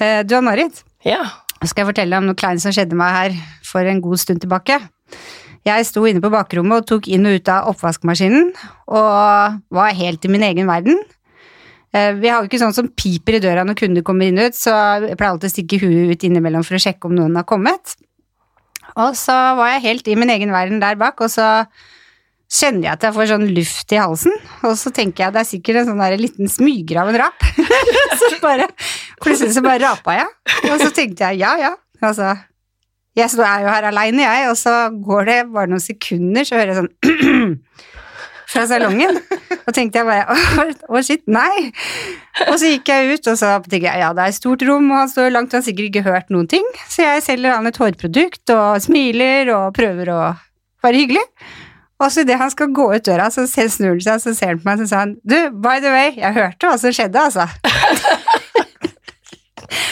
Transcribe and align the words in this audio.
Eh, 0.00 0.22
Du 0.24 0.34
Ann-Marit, 0.36 0.82
Ja. 1.04 1.22
nå 1.60 1.68
skal 1.68 1.84
jeg 1.84 1.94
fortelle 1.94 2.16
om 2.16 2.26
noe 2.26 2.34
kleint 2.38 2.60
som 2.62 2.72
skjedde 2.72 2.96
meg 2.96 3.12
her 3.12 3.36
for 3.62 3.80
en 3.84 4.00
god 4.00 4.18
stund 4.18 4.40
tilbake. 4.40 4.80
Jeg 5.66 5.84
sto 5.86 6.06
inne 6.08 6.22
på 6.24 6.30
bakrommet 6.32 6.80
og 6.80 6.86
tok 6.88 7.08
inn 7.08 7.26
og 7.26 7.34
ut 7.36 7.48
av 7.52 7.68
oppvaskmaskinen, 7.74 8.54
og 8.88 9.60
var 9.70 9.92
helt 9.92 10.24
i 10.24 10.28
min 10.28 10.42
egen 10.42 10.66
verden. 10.66 10.96
Eh, 11.92 12.12
Vi 12.14 12.28
har 12.28 12.40
jo 12.42 12.48
ikke 12.48 12.60
sånn 12.62 12.72
som 12.74 12.88
piper 12.88 13.34
i 13.36 13.40
døra 13.40 13.64
når 13.66 13.76
kunder 13.76 14.02
kommer 14.02 14.26
inn 14.26 14.38
og 14.38 14.46
ut, 14.46 14.54
så 14.54 14.72
jeg 15.06 15.18
pleier 15.18 15.32
alltid 15.34 15.50
å 15.50 15.54
stikke 15.54 15.80
huet 15.80 16.12
ut 16.12 16.24
innimellom 16.24 16.64
for 16.64 16.74
å 16.76 16.80
sjekke 16.80 17.04
om 17.04 17.14
noen 17.16 17.36
har 17.36 17.44
kommet. 17.44 17.96
Og 18.96 19.12
så 19.14 19.56
var 19.56 19.68
jeg 19.74 19.82
helt 19.82 20.08
i 20.08 20.14
min 20.14 20.30
egen 20.30 20.50
verden 20.50 20.80
der 20.80 20.94
bak, 20.96 21.20
og 21.20 21.28
så 21.28 21.66
kjenner 22.50 22.88
jeg 22.88 22.92
at 22.96 23.04
jeg 23.06 23.14
får 23.14 23.28
sånn 23.30 23.46
luft 23.54 23.92
i 23.94 23.98
halsen, 24.00 24.32
og 24.66 24.72
så 24.80 24.90
tenker 24.94 25.24
jeg 25.26 25.34
det 25.36 25.42
er 25.44 25.48
sikkert 25.52 25.80
en 25.82 25.90
sånn 25.92 26.00
der 26.02 26.16
liten 26.18 26.50
smyger 26.50 27.02
av 27.04 27.12
en 27.12 27.18
rap. 27.22 27.44
så 28.20 28.30
bare, 28.42 28.66
plutselig 29.22 29.54
så 29.54 29.62
bare 29.64 29.82
rapa 29.84 30.16
jeg, 30.18 30.30
og 30.70 30.80
så 30.82 30.90
tenkte 30.96 31.30
jeg 31.30 31.44
ja, 31.44 31.52
ja, 31.62 31.74
altså, 32.02 32.32
jeg 33.18 33.30
står- 33.30 33.46
er 33.46 33.62
jo 33.66 33.70
her 33.74 33.86
aleine, 33.92 34.26
jeg, 34.26 34.50
og 34.50 34.58
så 34.58 34.74
går 34.98 35.30
det 35.30 35.38
bare 35.54 35.70
noen 35.70 35.84
sekunder, 35.84 36.46
så 36.48 36.58
hører 36.58 36.74
jeg 36.74 36.80
sånn 36.82 37.56
fra 38.50 38.64
salongen, 38.66 39.14
og 39.60 39.70
tenkte 39.76 40.00
jeg 40.00 40.08
bare, 40.08 40.34
å 40.34 40.66
å, 40.96 41.00
shit, 41.06 41.22
nei. 41.30 41.68
Og 42.48 42.56
så 42.58 42.72
gikk 42.72 42.90
jeg 42.90 43.12
ut, 43.14 43.28
og 43.30 43.36
så 43.38 43.52
tenkte 43.62 43.84
jeg, 43.86 44.00
ja, 44.02 44.08
det 44.16 44.24
er 44.24 44.32
et 44.32 44.38
stort 44.40 44.64
rom, 44.66 44.88
og 44.90 45.04
han 45.04 45.12
står 45.12 45.30
langt, 45.36 45.54
og 45.54 45.60
har 45.60 45.66
sikkert 45.68 45.86
ikke 45.92 46.02
hørt 46.08 46.32
noen 46.34 46.50
ting, 46.50 46.66
så 46.90 47.06
jeg 47.06 47.22
selger 47.28 47.54
han 47.54 47.70
et 47.70 47.78
hårprodukt, 47.78 48.42
og 48.56 48.82
smiler, 48.82 49.52
og 49.54 49.70
prøver 49.78 50.10
å 50.16 50.20
være 50.82 51.04
hyggelig. 51.04 51.22
Og 52.00 52.08
så 52.12 52.22
idet 52.24 52.38
han 52.40 52.50
skal 52.52 52.70
gå 52.72 52.86
ut 52.94 53.04
døra, 53.04 53.26
så 53.32 53.44
ser- 53.50 53.68
snur 53.68 53.92
han 53.92 54.00
seg, 54.00 54.20
så 54.24 54.32
ser 54.36 54.54
han 54.54 54.60
på 54.62 54.68
meg, 54.70 54.78
så 54.80 54.86
sa 54.88 55.02
han, 55.04 55.16
du, 55.22 55.36
by 55.52 55.76
the 55.84 55.90
way, 55.92 56.14
jeg 56.16 56.32
hørte 56.38 56.66
hva 56.70 56.78
som 56.80 56.94
skjedde, 56.96 57.20
altså. 57.28 57.44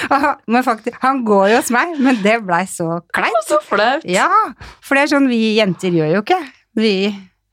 Han- 0.08 0.38
men 0.46 0.62
faktisk, 0.64 0.96
han 1.02 1.20
går 1.26 1.50
jo 1.52 1.56
hos 1.60 1.68
meg, 1.74 1.92
men 2.02 2.16
det 2.24 2.38
blei 2.46 2.62
så 2.70 3.00
kleint. 3.14 3.44
Så 3.46 3.58
flaut. 3.62 4.02
Ja, 4.08 4.28
for 4.80 4.96
det 4.96 5.04
er 5.04 5.10
sånn 5.12 5.28
vi 5.30 5.38
jenter 5.58 5.92
gjør 5.94 6.14
jo 6.16 6.22
ikke. 6.24 6.38
Vi 6.78 6.92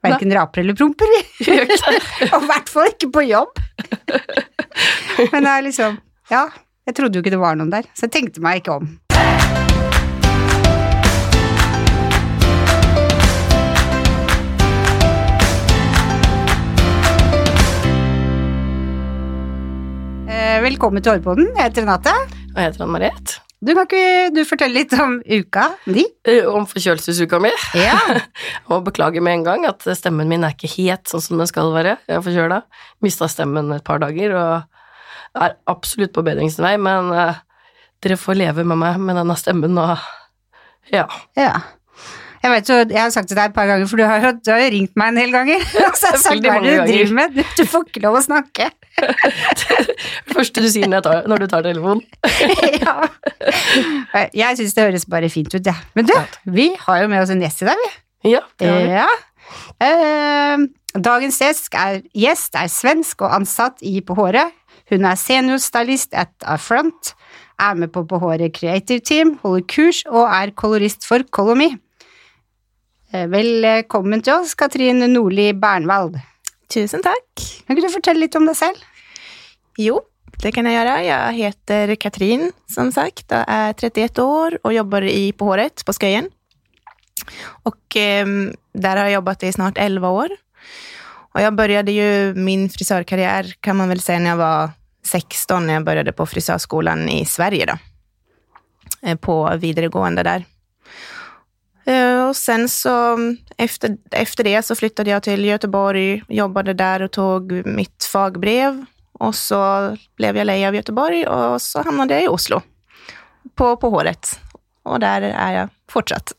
verken 0.05 0.31
raper 0.33 0.63
eller 0.63 0.77
promper, 0.77 1.09
vi. 1.13 1.21
Og 2.31 2.39
i 2.39 2.49
hvert 2.49 2.71
fall 2.71 2.89
ikke 2.93 3.11
på 3.13 3.25
jobb. 3.27 3.59
Men 5.33 5.45
det 5.45 5.51
er 5.51 5.65
liksom 5.67 5.99
Ja, 6.31 6.45
jeg 6.87 6.95
trodde 6.97 7.17
jo 7.19 7.23
ikke 7.25 7.33
det 7.35 7.41
var 7.43 7.57
noen 7.59 7.73
der, 7.73 7.85
så 7.93 8.07
jeg 8.07 8.15
tenkte 8.15 8.41
meg 8.45 8.63
ikke 8.63 8.79
om. 8.79 8.87
Velkommen 20.65 21.03
til 21.05 21.13
Hårpodden. 21.13 21.51
Jeg 21.53 21.67
heter 21.67 21.83
Renate. 21.83 22.11
Og 22.55 22.55
jeg 22.57 22.71
heter 22.71 22.81
Ann-Mariette. 22.87 23.35
Du 23.61 23.69
kan 23.77 23.85
ikke 23.85 24.31
du 24.33 24.39
fortelle 24.49 24.73
litt 24.79 24.95
om 24.97 25.19
uka 25.21 25.67
di? 25.85 26.07
Eh, 26.25 26.47
Om 26.49 26.65
forkjølelsesuka 26.65 27.37
mi. 27.43 27.51
Ja. 27.77 27.99
Og 28.73 28.81
beklager 28.87 29.21
med 29.21 29.37
en 29.37 29.43
gang 29.45 29.67
at 29.69 29.85
stemmen 29.99 30.25
min 30.31 30.41
er 30.41 30.55
ikke 30.55 30.71
helt 30.73 31.05
sånn 31.11 31.21
som 31.21 31.37
den 31.37 31.49
skal 31.51 31.69
være. 31.75 31.99
Jeg 32.09 32.17
er 32.17 32.25
forkjøla. 32.25 32.59
Mista 33.05 33.29
stemmen 33.29 33.69
et 33.77 33.85
par 33.85 34.01
dager 34.01 34.33
og 34.39 35.45
er 35.45 35.53
absolutt 35.69 36.15
på 36.17 36.25
bedringsvei, 36.25 36.73
men 36.81 37.13
eh, 37.13 37.37
dere 38.01 38.17
får 38.17 38.41
leve 38.41 38.65
med 38.65 38.81
meg 38.81 38.97
med 39.05 39.21
denne 39.21 39.37
stemmen 39.37 39.77
og 39.77 39.93
ja. 40.89 41.05
Ja. 41.37 41.59
Jeg 42.41 42.55
vet 42.55 42.73
jeg 42.89 43.01
har 43.03 43.13
sagt 43.13 43.29
det 43.29 43.37
deg 43.37 43.51
et 43.51 43.55
par 43.59 43.69
ganger, 43.69 43.85
for 43.89 44.01
du 44.01 44.05
har 44.09 44.21
jo, 44.21 44.33
du 44.41 44.51
har 44.53 44.65
jo 44.65 44.73
ringt 44.79 44.97
meg 44.97 45.13
en 45.13 45.21
del 45.21 45.37
ganger. 45.37 45.61
Og 45.85 45.93
så 46.01 46.09
har 46.09 46.17
jeg 46.17 46.25
sagt 46.25 46.33
Veldig 46.39 46.55
hva 46.55 46.59
du 46.65 46.89
driver 46.89 47.15
med, 47.21 47.37
du, 47.37 47.45
du 47.61 47.63
får 47.69 47.87
ikke 47.91 48.05
lov 48.09 48.17
å 48.17 48.25
snakke. 48.25 48.73
Det 50.25 50.33
første 50.35 50.63
du 50.63 50.67
sier 50.71 50.89
når, 50.89 51.41
du 51.41 51.47
tar 51.51 51.65
telefonen. 51.65 52.01
ja. 52.83 52.95
Jeg 54.35 54.59
syns 54.59 54.75
det 54.75 54.87
høres 54.87 55.05
bare 55.11 55.29
fint 55.31 55.51
ut, 55.53 55.59
jeg. 55.59 55.73
Ja. 55.73 55.91
Men 55.97 56.09
du, 56.09 56.15
vi 56.55 56.71
har 56.79 57.03
jo 57.03 57.11
med 57.11 57.23
oss 57.23 57.33
en 57.33 57.43
gjest 57.43 57.63
i 57.63 57.69
dag, 57.69 57.81
vi. 57.83 57.91
Ja, 58.35 58.41
det 58.59 58.71
har 58.71 58.83
vi. 58.83 58.93
Ja. 58.95 59.07
Eh, 59.85 60.65
dagens 61.05 61.39
gjest 61.41 61.75
er, 61.77 62.01
gjest 62.17 62.57
er 62.57 62.71
svensk 62.71 63.25
og 63.25 63.35
ansatt 63.39 63.83
i 63.85 63.99
På 64.05 64.17
håret. 64.17 64.53
Hun 64.91 65.05
er 65.07 65.17
seniorstylist 65.17 66.13
at 66.17 66.33
Affront, 66.45 67.15
er 67.59 67.77
med 67.79 67.91
på 67.95 68.03
På 68.07 68.19
håret 68.19 68.53
Creative 68.57 68.99
Team, 68.99 69.37
holder 69.43 69.65
kurs 69.71 70.03
og 70.11 70.27
er 70.27 70.53
kolorist 70.57 71.07
for 71.07 71.23
Colomy. 71.31 71.71
Eh, 73.13 73.27
Velkommen 73.31 74.23
til 74.23 74.39
oss, 74.39 74.55
Katrin 74.57 75.03
Nordli 75.13 75.51
Bernvald. 75.53 76.19
Tusen 76.67 77.03
tack. 77.03 77.63
Kan 77.67 77.75
du 77.75 77.89
fortelle 77.89 78.19
litt 78.19 78.35
om 78.35 78.45
deg 78.45 78.55
selv? 78.57 78.75
Jo, 79.77 80.01
det 80.41 80.51
kan 80.51 80.65
jag 80.65 80.73
göra. 80.73 81.03
Jag 81.03 81.33
heter 81.33 81.95
Katrin, 81.95 82.51
som 82.67 82.91
sagt, 82.91 83.31
och 83.31 83.43
är 83.47 83.73
31 83.73 84.19
år 84.19 84.59
och 84.63 84.73
jobbar 84.73 85.01
i 85.01 85.31
På 85.31 85.45
håret 85.45 85.85
på 85.85 85.93
Sköjen. 85.93 86.29
Och 87.63 87.97
eh, 87.97 88.25
där 88.73 88.97
har 88.97 89.03
jag 89.03 89.11
jobbat 89.11 89.43
i 89.43 89.53
snart 89.53 89.77
11 89.77 90.09
år. 90.09 90.29
Och 91.33 91.41
jag 91.41 91.55
började 91.55 91.91
ju 91.91 92.33
min 92.33 92.69
frisörkarriär, 92.69 93.53
kan 93.59 93.75
man 93.75 93.89
väl 93.89 93.99
säga, 94.01 94.19
när 94.19 94.29
jag 94.29 94.37
var 94.37 94.69
16, 95.03 95.67
när 95.67 95.73
jag 95.73 95.83
började 95.83 96.11
på 96.11 96.25
frisörskolan 96.25 97.09
i 97.09 97.25
Sverige 97.25 97.65
då. 97.65 97.77
Eh, 99.09 99.15
På 99.17 99.55
vidaregående 99.57 100.23
där. 100.23 100.45
Eh, 101.85 102.27
Och 102.27 102.35
sen 102.35 102.69
så 102.69 103.17
efter, 103.57 103.97
efter 104.11 104.43
det 104.43 104.61
så 104.65 104.75
flyttade 104.75 105.09
jag 105.09 105.23
till 105.23 105.45
Göteborg, 105.45 106.23
jobbade 106.27 106.73
där 106.73 107.01
och 107.01 107.11
tog 107.11 107.65
mitt 107.65 108.03
fagbrev. 108.11 108.85
Och 109.11 109.35
så 109.35 109.95
blev 110.17 110.37
jag 110.37 110.45
lej 110.45 110.67
av 110.67 110.75
Göteborg 110.75 111.27
och 111.27 111.61
så 111.61 111.83
hamnade 111.83 112.13
jag 112.13 112.23
i 112.23 112.27
Oslo 112.27 112.61
på, 113.55 113.77
på 113.77 113.89
håret. 113.89 114.39
Och 114.83 114.99
där 114.99 115.21
är 115.21 115.51
jag 115.53 115.69
fortsatt. 115.89 116.31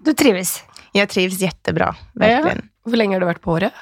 Du 0.00 0.12
trives? 0.14 0.62
Jag 0.92 1.08
trivs 1.08 1.40
jättebra, 1.40 1.94
verkligen. 2.12 2.68
Hvor 2.84 2.96
lenge 2.96 3.14
har 3.16 3.20
du 3.20 3.26
vært 3.26 3.40
på 3.40 3.50
håret? 3.50 3.72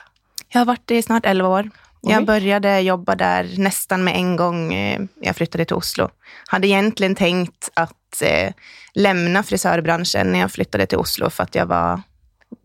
Jag 0.48 0.60
har 0.60 0.64
varit 0.66 0.90
i 0.90 1.02
snart 1.02 1.26
11 1.26 1.48
år. 1.48 1.70
Jag 2.10 2.26
började 2.26 2.80
jobba 2.80 3.14
där 3.14 3.54
nästan 3.58 4.04
med 4.04 4.16
en 4.16 4.36
gång 4.36 4.74
eh, 4.74 5.00
jag 5.20 5.36
flyttade 5.36 5.64
till 5.64 5.76
Oslo. 5.76 6.08
Hade 6.46 6.66
egentligen 6.66 7.14
tänkt 7.14 7.70
att 7.74 8.22
eh, 8.22 8.52
lämna 8.94 9.42
frisörbranschen 9.42 10.32
när 10.32 10.38
jag 10.38 10.52
flyttade 10.52 10.86
till 10.86 10.98
Oslo 10.98 11.30
för 11.30 11.42
att 11.42 11.54
jag 11.54 11.66
var 11.66 12.02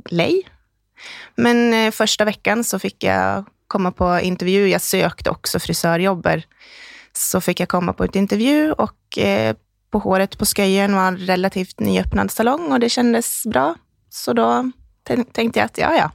lej. 0.10 0.44
Men 1.36 1.74
eh, 1.74 1.92
första 1.92 2.26
veckan 2.26 2.64
så 2.64 2.80
fick 2.80 3.04
jag 3.04 3.46
komma 3.68 3.92
på 3.92 4.20
intervju. 4.20 4.68
Jag 4.68 4.82
sökte 4.82 5.30
också 5.30 5.60
frisörjobber. 5.60 6.44
Så 7.14 7.42
fick 7.42 7.60
jag 7.60 7.70
komma 7.70 7.94
på 7.94 8.04
ett 8.04 8.16
intervju 8.16 8.72
och 8.72 9.18
eh, 9.18 9.56
på 9.92 10.00
håret 10.00 10.38
på 10.38 10.46
Sköjen 10.46 10.96
var 10.96 11.08
en 11.08 11.18
relativt 11.18 11.80
nyöppnad 11.80 12.32
salong 12.32 12.72
och 12.72 12.80
det 12.80 12.90
kändes 12.90 13.46
bra. 13.46 13.76
Så 14.10 14.34
då 14.34 14.72
tän- 15.10 15.32
tänkte 15.32 15.60
jag 15.60 15.66
att 15.66 15.78
ja, 15.78 15.96
ja, 15.96 16.12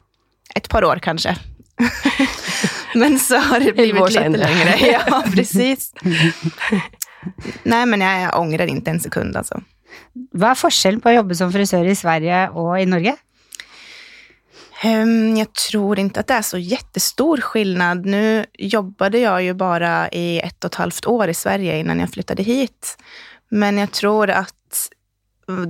ett 0.54 0.68
par 0.68 0.84
år 0.84 0.98
kanske. 1.02 1.36
men 3.00 3.18
så 3.18 3.36
har 3.36 3.60
det 3.60 3.72
blivit 3.72 4.08
lite 4.08 4.28
längre. 4.28 4.74
Ja, 4.92 5.22
precis. 5.34 5.92
Nej, 7.62 7.86
men 7.86 8.00
jag 8.00 8.38
ångrar 8.40 8.66
inte 8.66 8.90
en 8.90 9.00
sekund 9.00 9.36
alltså. 9.36 9.60
Hva 10.36 10.50
er 10.52 10.58
forskjellen 10.58 11.00
på 11.00 11.10
å 11.10 11.16
jobbe 11.18 11.34
som 11.38 11.52
frisør 11.52 11.86
i 11.88 11.94
Sverige 11.96 12.48
og 12.52 12.76
i 12.80 12.86
Norge? 12.88 13.16
Ehm, 14.82 15.36
Jag 15.36 15.52
tror 15.52 15.98
inte 15.98 16.20
att 16.20 16.26
det 16.26 16.34
är 16.34 16.42
så 16.42 16.58
jättestor 16.58 17.40
skillnad. 17.40 18.06
Nu 18.06 18.44
jobbade 18.58 19.18
jag 19.18 19.42
ju 19.42 19.54
bara 19.54 20.08
i 20.08 20.40
ett 20.40 20.64
och 20.64 20.70
ett 20.70 20.74
halvt 20.74 21.06
år 21.06 21.28
i 21.28 21.34
Sverige 21.34 21.78
innan 21.78 22.00
jag 22.00 22.10
flyttade 22.10 22.42
hit. 22.42 22.96
Men 23.48 23.78
jag 23.78 23.92
tror 23.92 24.30
att 24.30 24.88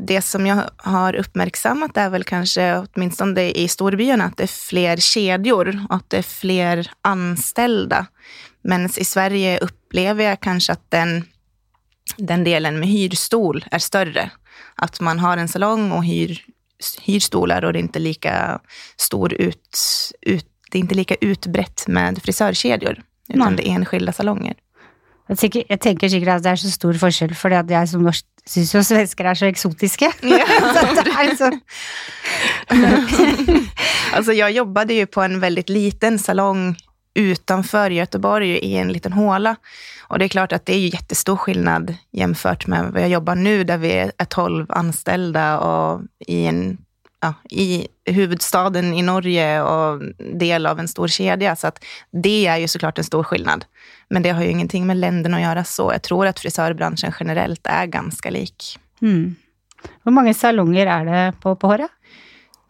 det 0.06 0.22
som 0.22 0.46
jag 0.46 0.62
har 0.76 1.16
uppmärksammat 1.16 1.96
är 1.96 2.10
väl 2.10 2.24
kanske, 2.24 2.76
åtminstone 2.78 3.50
i 3.50 3.68
storbyarna, 3.68 4.24
att 4.24 4.36
det 4.36 4.42
är 4.42 4.68
fler 4.68 4.96
kedjor 4.96 5.86
och 5.88 5.96
att 5.96 6.10
det 6.10 6.18
är 6.18 6.22
fler 6.22 6.90
anställda. 7.02 8.06
Men 8.62 8.84
i 8.86 9.04
Sverige 9.04 9.58
upplever 9.58 10.24
jag 10.24 10.40
kanske 10.40 10.72
att 10.72 10.90
den, 10.90 11.24
den 12.16 12.44
delen 12.44 12.78
med 12.78 12.88
hyrstol 12.88 13.64
är 13.70 13.78
större. 13.78 14.30
Att 14.74 15.00
man 15.00 15.18
har 15.18 15.36
en 15.36 15.48
salong 15.48 15.92
och 15.92 16.04
hyr, 16.04 16.44
hyr 17.02 17.20
stolar 17.20 17.64
och 17.64 17.72
det 17.72 17.78
är 17.78 17.82
inte 17.82 17.98
lika 17.98 18.60
stor 18.96 19.32
ut, 19.32 19.78
ut, 20.20 20.46
det 20.70 20.78
är 20.78 20.80
inte 20.80 20.94
lika 20.94 21.14
utbrett 21.14 21.84
med 21.86 22.22
frisörkedjor, 22.22 23.02
utan 23.28 23.54
Nej. 23.54 23.56
det 23.56 23.68
är 23.68 23.74
enskilda 23.74 24.12
salonger. 24.12 24.54
Jeg 25.28 25.80
tenker, 25.82 26.08
sikkert 26.08 26.36
at 26.36 26.44
det 26.44 26.52
er 26.52 26.60
så 26.62 26.70
stor 26.70 26.98
forskjell, 27.00 27.34
at 27.34 27.70
jeg 27.70 27.88
som 27.90 28.02
norsk 28.06 28.26
syns 28.46 28.74
jo 28.74 28.82
svensker 28.86 29.26
er 29.26 29.34
så 29.34 29.48
eksotiske. 29.50 30.10
så 30.22 30.84
det 30.94 31.06
er 31.10 31.24
liksom 31.30 31.60
Alltså 34.16 34.32
jag 34.32 34.50
jobbade 34.50 34.94
ju 34.94 35.06
på 35.06 35.22
en 35.22 35.40
väldigt 35.40 35.68
liten 35.68 36.18
salong 36.18 36.76
utanför 37.14 37.90
Göteborg 37.90 38.50
i 38.50 38.76
en 38.76 38.92
liten 38.92 39.12
håla. 39.12 39.56
Och 40.08 40.18
det 40.18 40.24
är 40.24 40.28
klart 40.28 40.52
att 40.52 40.66
det 40.66 40.74
är 40.74 40.78
ju 40.78 40.88
jättestor 40.88 41.36
skillnad 41.36 41.94
jämfört 42.12 42.66
med 42.66 42.92
vad 42.92 43.02
jag 43.02 43.08
jobbar 43.08 43.34
nu 43.34 43.64
där 43.64 43.78
vi 43.78 44.10
är 44.18 44.24
12 44.24 44.66
anställda 44.68 45.58
och 45.58 46.00
i 46.26 46.46
en 46.46 46.78
ja, 47.26 47.56
i 47.56 47.88
huvudstaden 48.04 48.94
i 48.94 49.02
Norge 49.02 49.62
och 49.62 50.02
del 50.18 50.66
av 50.66 50.80
en 50.80 50.88
stor 50.88 51.08
kedja. 51.08 51.56
Så 51.56 51.66
att 51.66 51.84
det 52.22 52.46
är 52.46 52.56
ju 52.56 52.68
såklart 52.68 52.98
en 52.98 53.04
stor 53.04 53.22
skillnad. 53.22 53.64
Men 54.08 54.22
det 54.22 54.30
har 54.30 54.42
ju 54.42 54.50
ingenting 54.50 54.86
med 54.86 54.96
länderna 54.96 55.36
att 55.36 55.42
göra 55.42 55.64
så. 55.64 55.92
Jag 55.92 56.02
tror 56.02 56.26
att 56.26 56.40
frisörbranschen 56.40 57.12
generellt 57.20 57.66
är 57.66 57.86
ganska 57.86 58.30
lik. 58.30 58.78
Mm. 59.02 59.34
Hur 60.04 60.12
många 60.12 60.34
salonger 60.34 60.86
är 60.86 61.04
det 61.04 61.32
på, 61.40 61.56
på 61.56 61.66
håret? 61.66 61.90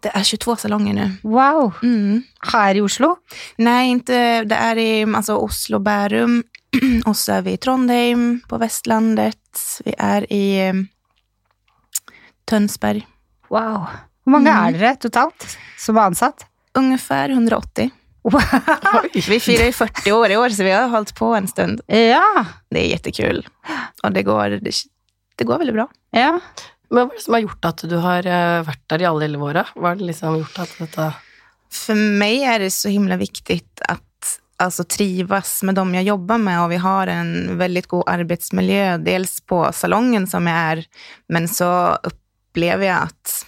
Det 0.01 0.09
är 0.09 0.23
22 0.23 0.57
salonger 0.57 0.95
nu. 0.95 1.13
Wow! 1.23 1.73
Mm. 1.83 2.23
Här 2.53 2.75
i 2.75 2.81
Oslo? 2.81 3.17
Nej, 3.57 3.91
inte. 3.91 4.45
Det 4.45 4.55
är 4.55 4.77
i 4.77 5.15
alltså, 5.15 5.37
Oslo, 5.37 5.79
Bärum 5.79 6.45
och 7.07 7.17
så 7.17 7.33
är 7.33 7.43
vi 7.43 7.53
i 7.53 7.57
Trondheim 7.57 8.41
på 8.49 8.59
Västlandet. 8.59 9.81
Vi 9.85 9.95
är 9.99 10.33
i 10.33 10.69
eh, 10.69 10.75
Tönsberg. 12.45 13.07
Wow. 13.49 13.87
Hur 14.27 14.33
många 14.33 14.51
Mm. 14.59 14.75
är 14.75 14.79
det 14.79 14.95
totalt 14.97 15.59
som 15.79 15.97
är 15.97 16.01
ansatt? 16.01 16.47
Ungefär 16.75 17.29
180. 17.29 17.91
Wow. 18.23 18.43
Vi 19.29 19.41
firar 19.41 19.65
ju 19.65 19.73
40 19.73 20.13
år 20.13 20.31
i 20.31 20.37
år, 20.37 20.49
så 20.49 20.63
vi 20.65 20.71
har 20.71 20.89
hållit 20.89 21.15
på 21.15 21.35
en 21.35 21.49
stund. 21.49 21.81
Ja, 21.87 22.45
Det 22.71 22.87
är 22.87 22.91
jättekul. 22.91 23.47
Och 24.03 24.13
det 24.13 24.23
går, 24.23 24.49
det, 24.49 24.71
det 25.37 25.45
går 25.45 25.59
väldigt 25.59 25.75
bra. 25.75 25.89
ja. 26.11 26.41
Men 26.91 27.09
hva 27.09 27.13
er 27.13 27.17
det 27.19 27.23
som 27.25 27.35
har 27.35 27.41
gjort 27.41 27.65
at 27.65 27.81
du 27.91 27.97
har 27.99 28.27
eh, 28.31 28.63
vært 28.63 28.83
der 28.91 29.03
i 29.03 29.07
alle 29.09 29.25
elleve 29.27 29.45
åra? 29.45 29.65
Hva 29.75 29.89
har 29.89 29.97
det 29.99 30.05
liksom 30.07 30.37
gjort 30.39 30.59
at 30.63 30.75
dette 30.79 31.07
För 31.73 31.95
mig 31.95 32.43
är 32.45 32.59
det 32.59 32.71
så 32.71 32.89
himla 32.89 33.17
viktigt 33.17 33.81
att 33.89 34.39
alltså, 34.57 34.85
trivas 34.85 35.63
med 35.63 35.75
dem 35.75 35.95
jag 35.95 36.05
jobbar 36.05 36.39
med 36.39 36.63
och 36.63 36.71
vi 36.73 36.77
har 36.77 37.07
en 37.07 37.59
väldigt 37.59 37.87
god 37.87 38.05
arbetsmiljö. 38.09 38.99
Dels 38.99 39.41
på 39.41 39.73
salongen 39.73 40.27
som 40.27 40.47
jag 40.47 40.57
är, 40.59 40.85
men 41.29 41.49
så 41.49 41.99
upplever 42.03 42.87
jag 42.87 43.03
att 43.03 43.47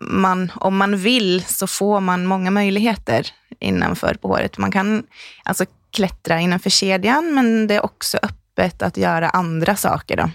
man, 0.00 0.52
om 0.54 0.76
man 0.76 0.96
vill 0.96 1.44
så 1.44 1.66
får 1.66 2.00
man 2.00 2.26
många 2.26 2.50
möjligheter 2.50 3.26
innanför 3.58 4.14
på 4.14 4.28
håret. 4.28 4.58
Man 4.58 4.72
kan 4.72 5.06
alltså 5.42 5.64
klättra 5.90 6.40
innanför 6.40 6.70
kedjan, 6.70 7.34
men 7.34 7.66
det 7.66 7.74
är 7.74 7.84
också 7.84 8.18
öppet 8.22 8.82
att 8.82 8.96
göra 8.96 9.28
andra 9.28 9.76
saker 9.76 10.16
då, 10.16 10.30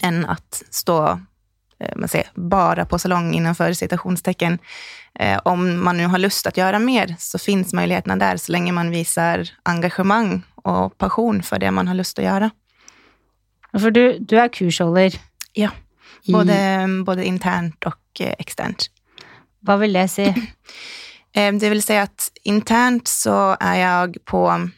än 0.00 0.26
att 0.26 0.62
stå 0.70 1.20
eh, 1.78 1.96
man 1.96 2.08
säger, 2.08 2.28
bara 2.34 2.84
på 2.84 2.98
salong 2.98 3.34
innanför 3.34 3.72
citationstecken. 3.72 4.58
Eh, 5.14 5.40
om 5.44 5.84
man 5.84 5.96
nu 5.96 6.06
har 6.06 6.18
lust 6.18 6.46
att 6.46 6.56
göra 6.56 6.78
mer 6.78 7.16
så 7.18 7.38
finns 7.38 7.72
möjligheterna 7.72 8.16
där 8.16 8.36
så 8.36 8.52
länge 8.52 8.72
man 8.72 8.90
visar 8.90 9.48
engagemang 9.62 10.42
och 10.54 10.98
passion 10.98 11.42
för 11.42 11.58
det 11.58 11.70
man 11.70 11.88
har 11.88 11.94
lust 11.94 12.18
att 12.18 12.24
göra. 12.24 12.50
För 13.72 13.90
du, 13.90 14.18
du 14.18 14.38
är 14.38 14.48
kurshåller. 14.48 15.20
Ja, 15.52 15.70
I, 16.22 16.32
både, 16.32 16.86
både 17.04 17.24
internt 17.24 17.84
och 17.84 18.07
eh, 18.20 18.34
externt. 18.38 18.90
Vad 19.60 19.78
vill 19.78 19.92
det 19.92 20.08
säga? 20.08 20.34
Eh, 21.32 21.52
Det 21.54 21.68
vill 21.68 21.82
säga 21.82 22.02
att 22.02 22.30
internt 22.42 23.08
så 23.08 23.56
är 23.60 23.74
jag 23.74 24.16
på 24.24 24.68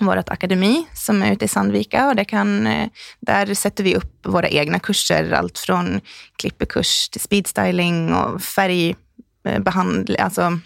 vårt 0.00 0.28
akademi 0.28 0.86
som 0.94 1.22
är 1.22 1.32
ute 1.32 1.44
i 1.44 1.48
Sandvika 1.48 2.08
och 2.08 2.16
det 2.16 2.24
kan, 2.24 2.66
eh, 2.66 2.88
där 3.20 3.54
sätter 3.54 3.84
vi 3.84 3.94
upp 3.96 4.26
våra 4.26 4.48
egna 4.48 4.78
kurser, 4.78 5.32
allt 5.32 5.58
från 5.58 6.00
klippekurs 6.36 7.08
till 7.08 7.20
speedstyling 7.20 8.14
och 8.14 8.42
färgbehandling, 8.42 10.18
alltså 10.18 10.58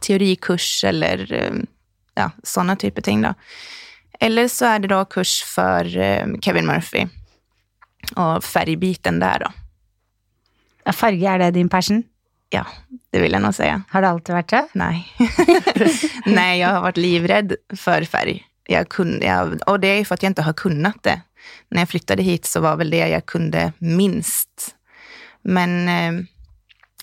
teorikurs 0.00 0.84
eller 0.84 1.50
ja, 2.14 2.30
sådana 2.42 2.76
typer 2.76 3.00
av 3.00 3.04
ting. 3.04 3.22
Då. 3.22 3.34
Eller 4.20 4.48
så 4.48 4.64
är 4.64 4.78
det 4.78 4.88
då 4.88 5.04
kurs 5.04 5.42
för 5.44 5.84
Kevin 6.40 6.66
Murphy 6.66 7.06
och 8.16 8.44
färgbiten 8.44 9.18
där 9.18 9.38
då. 9.38 9.65
Färg, 10.92 11.26
är 11.26 11.38
det 11.38 11.50
din 11.50 11.68
passion? 11.68 12.02
Ja, 12.50 12.66
det 13.12 13.20
vill 13.20 13.32
jag 13.32 13.42
nog 13.42 13.54
säga. 13.54 13.82
Har 13.90 14.02
det 14.02 14.08
alltid 14.08 14.34
varit 14.34 14.48
det? 14.48 14.68
Nej. 14.72 15.06
Nej, 16.26 16.60
jag 16.60 16.68
har 16.68 16.80
varit 16.80 16.96
livrädd 16.96 17.54
för 17.76 18.02
färg. 18.02 18.44
Jag 18.68 18.88
kunde, 18.88 19.26
jag, 19.26 19.60
och 19.66 19.80
det 19.80 19.88
är 19.88 20.04
för 20.04 20.14
att 20.14 20.22
jag 20.22 20.30
inte 20.30 20.42
har 20.42 20.52
kunnat 20.52 21.02
det. 21.02 21.20
När 21.68 21.80
jag 21.80 21.88
flyttade 21.88 22.22
hit 22.22 22.46
så 22.46 22.60
var 22.60 22.76
väl 22.76 22.90
det 22.90 23.08
jag 23.08 23.26
kunde 23.26 23.72
minst. 23.78 24.74
Men 25.42 25.88
eh, 25.88 26.24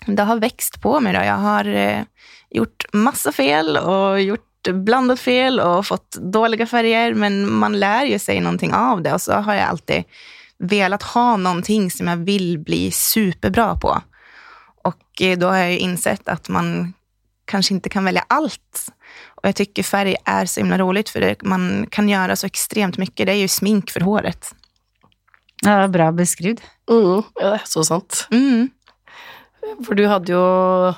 det 0.06 0.24
har 0.24 0.40
växt 0.40 0.82
på 0.82 1.00
mig. 1.00 1.14
Då. 1.14 1.20
Jag 1.20 1.38
har 1.38 1.66
eh, 1.66 2.02
gjort 2.50 2.86
massa 2.94 3.32
fel 3.32 3.78
och 3.78 4.22
gjort 4.22 4.68
blandat 4.70 5.20
fel 5.20 5.60
och 5.60 5.86
fått 5.86 6.12
dåliga 6.12 6.66
färger, 6.66 7.14
men 7.14 7.54
man 7.54 7.80
lär 7.80 8.06
ju 8.06 8.20
sig 8.20 8.40
någonting 8.40 8.74
av 8.74 9.02
det. 9.02 9.14
Och 9.14 9.22
så 9.22 9.34
har 9.34 9.54
jag 9.54 9.70
alltid 9.70 10.04
velat 10.64 11.04
ha 11.04 11.38
någonting 11.38 11.92
som 11.92 12.08
jag 12.08 12.18
vill 12.18 12.60
bli 12.60 12.92
superbra 12.92 13.76
på. 13.76 14.02
Och 14.84 15.22
eh, 15.22 15.38
då 15.38 15.48
har 15.48 15.58
jag 15.58 15.72
ju 15.72 15.78
insett 15.78 16.28
att 16.28 16.50
man 16.50 16.94
kanske 17.46 17.74
inte 17.74 17.90
kan 17.90 18.06
välja 18.06 18.26
allt. 18.28 18.88
Och 19.36 19.48
jag 19.48 19.56
tycker 19.56 19.84
färg 19.84 20.16
är 20.26 20.46
så 20.46 20.60
himla 20.60 20.78
roligt 20.78 21.10
för 21.10 21.22
det, 21.22 21.42
man 21.44 21.88
kan 21.92 22.10
göra 22.10 22.36
så 22.36 22.46
extremt 22.46 22.98
mycket. 22.98 23.26
Det 23.28 23.32
är 23.34 23.38
ju 23.38 23.48
smink 23.48 23.92
för 23.92 24.00
håret. 24.02 24.56
Ja, 25.62 25.88
bra 25.88 26.12
beskrivet. 26.12 26.62
mm, 26.90 27.24
Ja, 27.36 27.60
så 27.66 27.84
sant. 27.84 28.28
Mm. 28.32 28.70
For 29.86 29.96
du 29.96 30.08
hadde 30.08 30.32
jo 30.32 30.94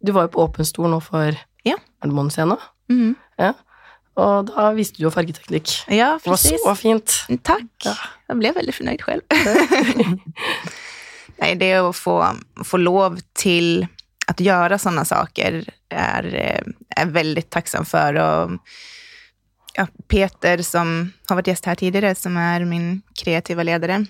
Du 0.00 0.12
var 0.12 0.22
jo 0.22 0.28
på 0.28 0.42
åpen 0.42 0.66
stor 0.66 0.88
nå 0.88 1.00
for 1.00 1.36
Ja. 1.62 1.74
Er 2.02 2.06
det 2.06 2.14
måned 2.14 2.32
siden 2.32 2.48
nå? 2.48 2.58
Og 4.18 4.48
da 4.50 4.70
viste 4.74 4.98
du 4.98 5.04
jo 5.06 5.10
fargeteknikk. 5.14 5.70
Ja, 5.86 6.18
Det 6.18 6.30
var 6.30 6.36
precis. 6.36 6.62
så 6.64 6.74
fint. 6.74 7.14
Tack. 7.42 7.84
Ja. 7.84 7.94
Jag 8.26 8.38
blev 8.38 8.54
väldigt 8.54 8.74
förnöjd 8.74 9.02
själv. 9.02 9.22
Nej, 11.36 11.54
det 11.54 11.72
att 11.74 11.96
få, 11.96 12.26
få 12.64 12.76
lov 12.76 13.18
till 13.32 13.86
att 14.26 14.40
göra 14.40 14.78
sådana 14.78 15.04
saker 15.04 15.64
är, 15.88 16.34
eh, 16.34 17.02
är 17.02 17.06
väldigt 17.06 17.50
tacksam 17.50 17.84
för. 17.84 18.14
Och, 18.14 18.50
ja, 19.74 19.86
Peter, 20.08 20.62
som 20.62 21.12
har 21.28 21.36
varit 21.36 21.46
gäst 21.46 21.64
här 21.64 21.74
tidigare, 21.74 22.14
som 22.14 22.36
är 22.36 22.64
min 22.64 23.02
kreativa 23.14 23.62
ledare, 23.62 24.06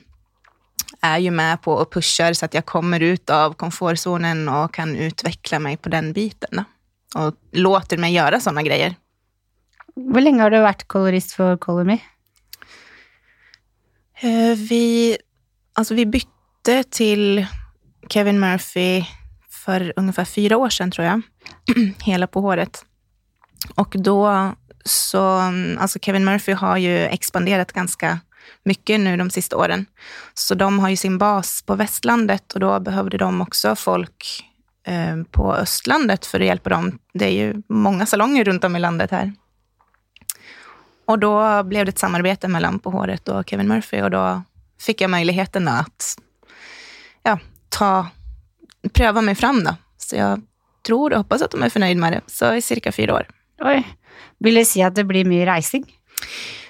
är 1.00 1.18
ju 1.18 1.30
med 1.30 1.62
på 1.62 1.72
och 1.72 1.92
pushar 1.92 2.32
så 2.32 2.44
att 2.44 2.54
jag 2.54 2.66
kommer 2.66 3.00
ut 3.00 3.30
av 3.30 3.52
komfortzonen 3.52 4.48
och 4.48 4.74
kan 4.74 4.96
utveckla 4.96 5.58
mig 5.58 5.76
på 5.76 5.88
den 5.88 6.12
biten. 6.12 6.50
Då. 6.50 6.64
Och 7.20 7.34
låter 7.52 7.96
mig 7.96 8.14
göra 8.14 8.40
sådana 8.40 8.62
grejer. 8.62 8.94
Hur 9.98 10.20
länge 10.20 10.42
har 10.42 10.50
du 10.50 10.60
varit 10.60 10.88
kolorist 10.88 11.32
för 11.32 11.56
Color 11.56 11.84
Me? 11.84 11.98
Eh, 14.20 14.56
vi, 14.56 15.16
alltså 15.72 15.94
vi 15.94 16.06
bytte 16.06 16.84
till 16.90 17.46
Kevin 18.08 18.40
Murphy 18.40 19.04
för 19.50 19.92
ungefär 19.96 20.24
fyra 20.24 20.56
år 20.56 20.68
sedan, 20.68 20.90
tror 20.90 21.06
jag. 21.06 21.22
Hela 22.04 22.26
på 22.26 22.40
håret. 22.40 22.84
Och 23.74 23.94
då 23.98 24.52
så, 24.84 25.52
alltså 25.78 25.98
Kevin 25.98 26.24
Murphy 26.24 26.52
har 26.52 26.76
ju 26.76 26.98
expanderat 26.98 27.72
ganska 27.72 28.20
mycket 28.64 29.00
nu 29.00 29.16
de 29.16 29.30
sista 29.30 29.56
åren. 29.56 29.86
Så 30.34 30.54
de 30.54 30.78
har 30.78 30.88
ju 30.88 30.96
sin 30.96 31.18
bas 31.18 31.62
på 31.62 31.74
västlandet 31.74 32.52
och 32.52 32.60
då 32.60 32.80
behövde 32.80 33.18
de 33.18 33.40
också 33.40 33.76
folk 33.76 34.44
eh, 34.86 35.16
på 35.30 35.54
östlandet 35.54 36.26
för 36.26 36.40
att 36.40 36.46
hjälpa 36.46 36.70
dem. 36.70 36.98
Det 37.14 37.24
är 37.24 37.32
ju 37.32 37.62
många 37.68 38.06
salonger 38.06 38.44
runt 38.44 38.64
om 38.64 38.76
i 38.76 38.78
landet 38.78 39.10
här. 39.10 39.32
Och 41.08 41.18
då 41.18 41.62
blev 41.62 41.84
det 41.84 41.88
ett 41.88 41.98
samarbete 41.98 42.48
mellan 42.48 42.78
På 42.78 42.90
håret 42.90 43.28
och 43.28 43.48
Kevin 43.50 43.68
Murphy 43.68 44.02
och 44.02 44.10
då 44.10 44.42
fick 44.80 45.00
jag 45.00 45.10
möjligheten 45.10 45.68
att 45.68 46.16
ja, 47.22 47.38
ta, 47.68 48.06
pröva 48.92 49.20
mig 49.20 49.34
fram. 49.34 49.64
Då. 49.64 49.74
Så 49.96 50.16
jag 50.16 50.40
tror 50.86 51.12
och 51.12 51.18
hoppas 51.18 51.42
att 51.42 51.50
de 51.50 51.62
är 51.62 51.68
förnöjda 51.70 52.00
med 52.00 52.12
det. 52.12 52.20
Så 52.26 52.54
i 52.54 52.62
cirka 52.62 52.92
fyra 52.92 53.14
år. 53.14 53.26
Oj. 53.60 53.88
Vill 54.38 54.54
det 54.54 54.64
säga 54.64 54.86
att 54.86 54.94
det 54.94 55.04
blir 55.04 55.24
mycket 55.24 55.46
racing? 55.46 55.84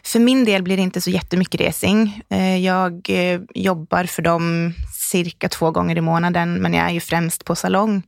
För 0.05 0.19
min 0.19 0.45
del 0.45 0.63
blir 0.63 0.77
det 0.77 0.83
inte 0.83 1.01
så 1.01 1.11
jättemycket 1.11 1.61
racing. 1.61 2.23
Eh, 2.31 2.57
Jag 2.57 3.11
eh, 3.11 3.41
jobbar 3.55 4.05
för 4.05 4.23
dem 4.23 4.75
cirka 4.95 5.49
två 5.49 5.71
gånger 5.71 5.99
i 5.99 6.01
månaden, 6.01 6.55
men 6.55 6.75
jag 6.75 6.87
är 6.87 6.93
ju 6.93 7.01
främst 7.01 7.45
på 7.45 7.55
salong. 7.55 8.03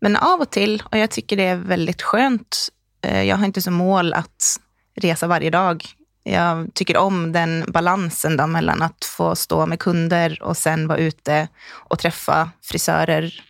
Men 0.00 0.16
av 0.16 0.40
och 0.40 0.50
till, 0.50 0.82
och 0.90 0.98
jag 0.98 1.10
tycker 1.10 1.36
det 1.36 1.44
är 1.46 1.56
väldigt 1.56 2.02
skönt. 2.02 2.68
Eh, 3.04 3.22
Jag 3.22 3.36
har 3.36 3.44
inte 3.46 3.62
som 3.62 3.74
mål 3.74 4.14
att 4.14 4.60
resa 5.04 5.26
varje 5.26 5.50
dag. 5.50 5.84
Jag 6.22 6.74
tycker 6.74 6.96
om 6.96 7.32
den 7.32 7.64
balansen 7.68 8.36
då 8.36 8.46
mellan 8.46 8.82
att 8.82 9.04
få 9.04 9.36
stå 9.36 9.66
med 9.66 9.78
kunder 9.78 10.42
och 10.42 10.56
sen 10.56 10.88
vara 10.88 10.98
ute 10.98 11.48
och 11.70 11.98
träffa 11.98 12.50
frisörer. 12.62 13.44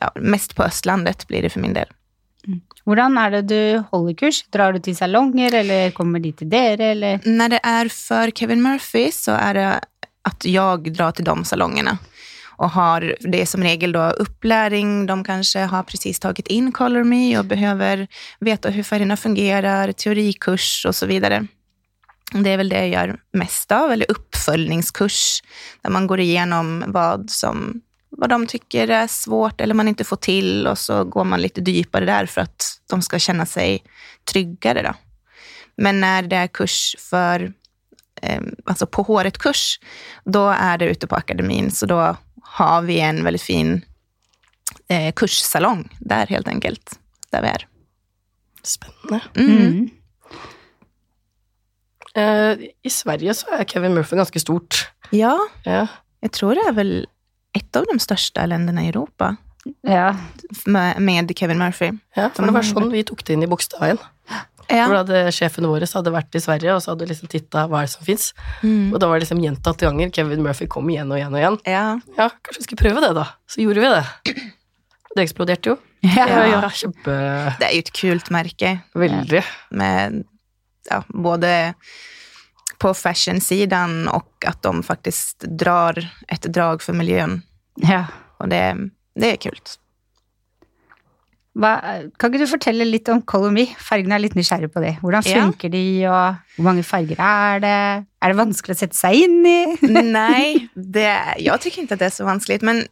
Ja, 0.00 0.12
mest 0.14 0.56
på 0.56 0.62
östlandet 0.62 1.28
blir 1.28 1.42
det 1.42 1.50
för 1.50 1.60
min 1.60 1.74
del. 1.74 1.86
Hvordan 2.84 3.18
är 3.18 3.30
det 3.30 3.42
du 3.42 3.82
håller 3.90 4.14
kurs? 4.14 4.44
Drar 4.50 4.72
du 4.72 4.78
till 4.78 4.96
salonger 4.96 5.54
eller 5.54 5.90
kommer 5.90 6.18
de 6.18 6.32
till 6.32 6.54
er? 6.54 6.80
Eller? 6.80 7.20
När 7.24 7.48
det 7.48 7.60
är 7.62 7.88
för 7.88 8.30
Kevin 8.30 8.62
Murphy 8.62 9.12
så 9.12 9.32
är 9.32 9.54
det 9.54 9.80
att 10.22 10.44
jag 10.44 10.92
drar 10.92 11.12
till 11.12 11.24
de 11.24 11.44
salongerna 11.44 11.98
och 12.58 12.70
har, 12.70 13.16
det 13.20 13.40
är 13.42 13.46
som 13.46 13.62
regel 13.62 13.92
då 13.92 14.10
upplärning. 14.10 15.06
de 15.06 15.24
kanske 15.24 15.60
har 15.60 15.82
precis 15.82 16.20
tagit 16.20 16.46
in 16.46 16.72
Color 16.72 17.04
Me 17.04 17.38
och 17.38 17.44
behöver 17.44 18.08
veta 18.40 18.70
hur 18.70 18.82
färgerna 18.82 19.16
fungerar, 19.16 19.92
teorikurs 19.92 20.86
och 20.88 20.94
så 20.94 21.06
vidare. 21.06 21.46
Det 22.32 22.50
är 22.50 22.56
väl 22.56 22.68
det 22.68 22.78
jag 22.78 22.88
gör 22.88 23.20
mest 23.32 23.72
av, 23.72 23.92
eller 23.92 24.10
uppföljningskurs, 24.10 25.42
där 25.82 25.90
man 25.90 26.06
går 26.06 26.20
igenom 26.20 26.84
vad 26.86 27.30
som 27.30 27.80
vad 28.10 28.30
de 28.30 28.46
tycker 28.46 28.88
är 28.88 29.06
svårt 29.06 29.60
eller 29.60 29.74
man 29.74 29.88
inte 29.88 30.04
får 30.04 30.16
till 30.16 30.66
och 30.66 30.78
så 30.78 31.04
går 31.04 31.24
man 31.24 31.42
lite 31.42 31.70
djupare 31.70 32.04
där 32.04 32.26
för 32.26 32.40
att 32.40 32.80
de 32.90 33.02
ska 33.02 33.18
känna 33.18 33.46
sig 33.46 33.82
tryggare. 34.32 34.82
Då. 34.82 34.94
Men 35.76 36.00
när 36.00 36.22
det 36.22 36.36
är 36.36 36.46
kurs 36.46 36.96
för, 36.98 37.52
eh, 38.22 38.42
alltså 38.64 38.86
på 38.86 39.02
håret-kurs, 39.02 39.80
då 40.24 40.48
är 40.48 40.78
det 40.78 40.88
ute 40.88 41.06
på 41.06 41.16
akademin, 41.16 41.70
så 41.70 41.86
då 41.86 42.16
har 42.58 42.82
vi 42.82 43.00
en 43.00 43.24
väldigt 43.24 43.42
fin 43.42 43.84
eh, 44.88 45.12
kurssalong 45.12 45.96
där 46.00 46.26
helt 46.26 46.48
enkelt, 46.48 46.98
där 47.30 47.42
vi 47.42 47.48
är. 47.48 47.68
Spännande. 48.62 49.20
Mm. 49.34 49.56
Mm. 49.66 49.90
Eh, 52.14 52.66
I 52.82 52.90
Sverige 52.90 53.34
så 53.34 53.46
är 53.50 53.64
Kevin 53.64 53.94
Murphy 53.94 54.16
ganska 54.16 54.38
stort. 54.40 54.90
Ja, 55.10 55.38
Ja. 55.64 55.86
jag 56.20 56.32
tror 56.32 56.54
det 56.54 56.60
är 56.60 56.72
väl 56.72 57.06
ett 57.52 57.76
av 57.76 57.84
de 57.92 57.98
största 57.98 58.46
länderna 58.46 58.84
i 58.84 58.88
Europa 58.88 59.36
Ja. 59.80 60.16
med, 60.66 61.00
med 61.02 61.32
Kevin 61.38 61.58
Murphy. 61.58 61.92
Ja, 62.14 62.30
for 62.34 62.42
det 62.46 62.52
var 62.52 62.62
sånn 62.62 62.90
vi 62.92 63.04
tok 63.04 63.24
det 63.24 63.32
inn 63.32 63.42
i 63.42 63.46
Bogstadveien. 64.68 64.88
Hvor 64.88 64.94
Ja. 64.94 65.02
hadde 65.02 65.32
sjefen 65.32 65.66
vår 65.66 65.86
hadde 65.94 66.12
vært 66.12 66.34
i 66.34 66.40
Sverige, 66.40 66.74
og 66.74 66.82
så 66.82 66.90
hadde 66.92 67.06
liksom 67.08 67.28
titta 67.28 67.66
hva 67.68 67.78
er 67.82 67.86
det 67.88 67.90
som 67.90 68.04
fins. 68.04 68.34
Mm. 68.62 68.92
Og 68.92 69.00
da 69.00 69.06
var 69.08 69.18
det 69.18 69.26
liksom 69.26 69.42
gjentatte 69.42 69.86
ganger 69.88 70.10
Kevin 70.14 70.42
Murphy 70.42 70.66
kom 70.68 70.88
igjen 70.90 71.10
og 71.10 71.18
igjen 71.18 71.34
og 71.34 71.40
igjen. 71.40 71.58
ja. 71.64 72.00
Ja, 72.16 72.28
kanskje 72.42 72.58
vi 72.58 72.64
skulle 72.64 72.82
prøve 72.84 73.00
det, 73.00 73.14
da. 73.16 73.26
Så 73.48 73.60
gjorde 73.64 73.80
vi 73.80 73.88
det. 73.88 74.34
Det 75.16 75.22
eksploderte 75.24 75.70
jo. 75.70 75.76
Ja. 76.00 76.26
Ja, 76.28 76.46
ja, 76.46 76.70
kjempe... 76.70 77.10
Det 77.58 77.64
är 77.64 77.72
ju 77.72 77.78
ett 77.78 77.92
kul 77.92 78.20
märke. 78.30 78.78
Veldig. 78.94 79.42
med 79.70 80.24
ja, 80.90 81.02
både 81.08 81.74
på 82.78 82.94
fashion-sidan 82.94 84.08
och 84.08 84.44
att 84.46 84.62
de 84.62 84.82
faktiskt 84.82 85.38
drar 85.40 86.08
ett 86.28 86.42
drag 86.42 86.82
för 86.82 86.92
miljön. 86.92 87.42
ja. 87.74 88.04
Och 88.38 88.48
det, 88.48 88.76
det 89.14 89.32
är 89.32 89.36
kul. 89.36 89.58
Hva, 91.58 91.72
kan 92.18 92.30
ikke 92.30 92.44
du 92.44 92.50
fortelle 92.52 92.84
litt 92.86 93.08
om 93.10 93.18
Color 93.26 93.50
Me? 93.50 93.64
Fargene 93.82 94.14
er 94.14 94.22
litt 94.22 94.36
nysgjerrig 94.38 94.68
på 94.72 94.80
det. 94.84 94.92
Hvordan 95.02 95.24
Ja. 95.26 95.40
funker 95.42 95.68
de, 95.72 95.82
og 96.06 96.36
hvor 96.56 96.64
mange 96.68 96.84
farger 96.86 97.18
er 97.18 97.58
det? 97.64 98.06
Er 98.22 98.28
det 98.32 98.36
vanskelig 98.38 98.76
å 98.76 98.78
sette 98.78 98.94
seg 98.96 99.14
inn 99.24 99.40
i? 99.46 99.76
Nej, 100.04 100.68
det, 100.74 101.16
jag 101.38 101.60
tycker 101.60 101.82
inte 101.82 101.94
att 101.94 102.00
det 102.00 102.06
är 102.06 102.10
så 102.10 102.24
vanskligt. 102.24 102.62
Men 102.62 102.84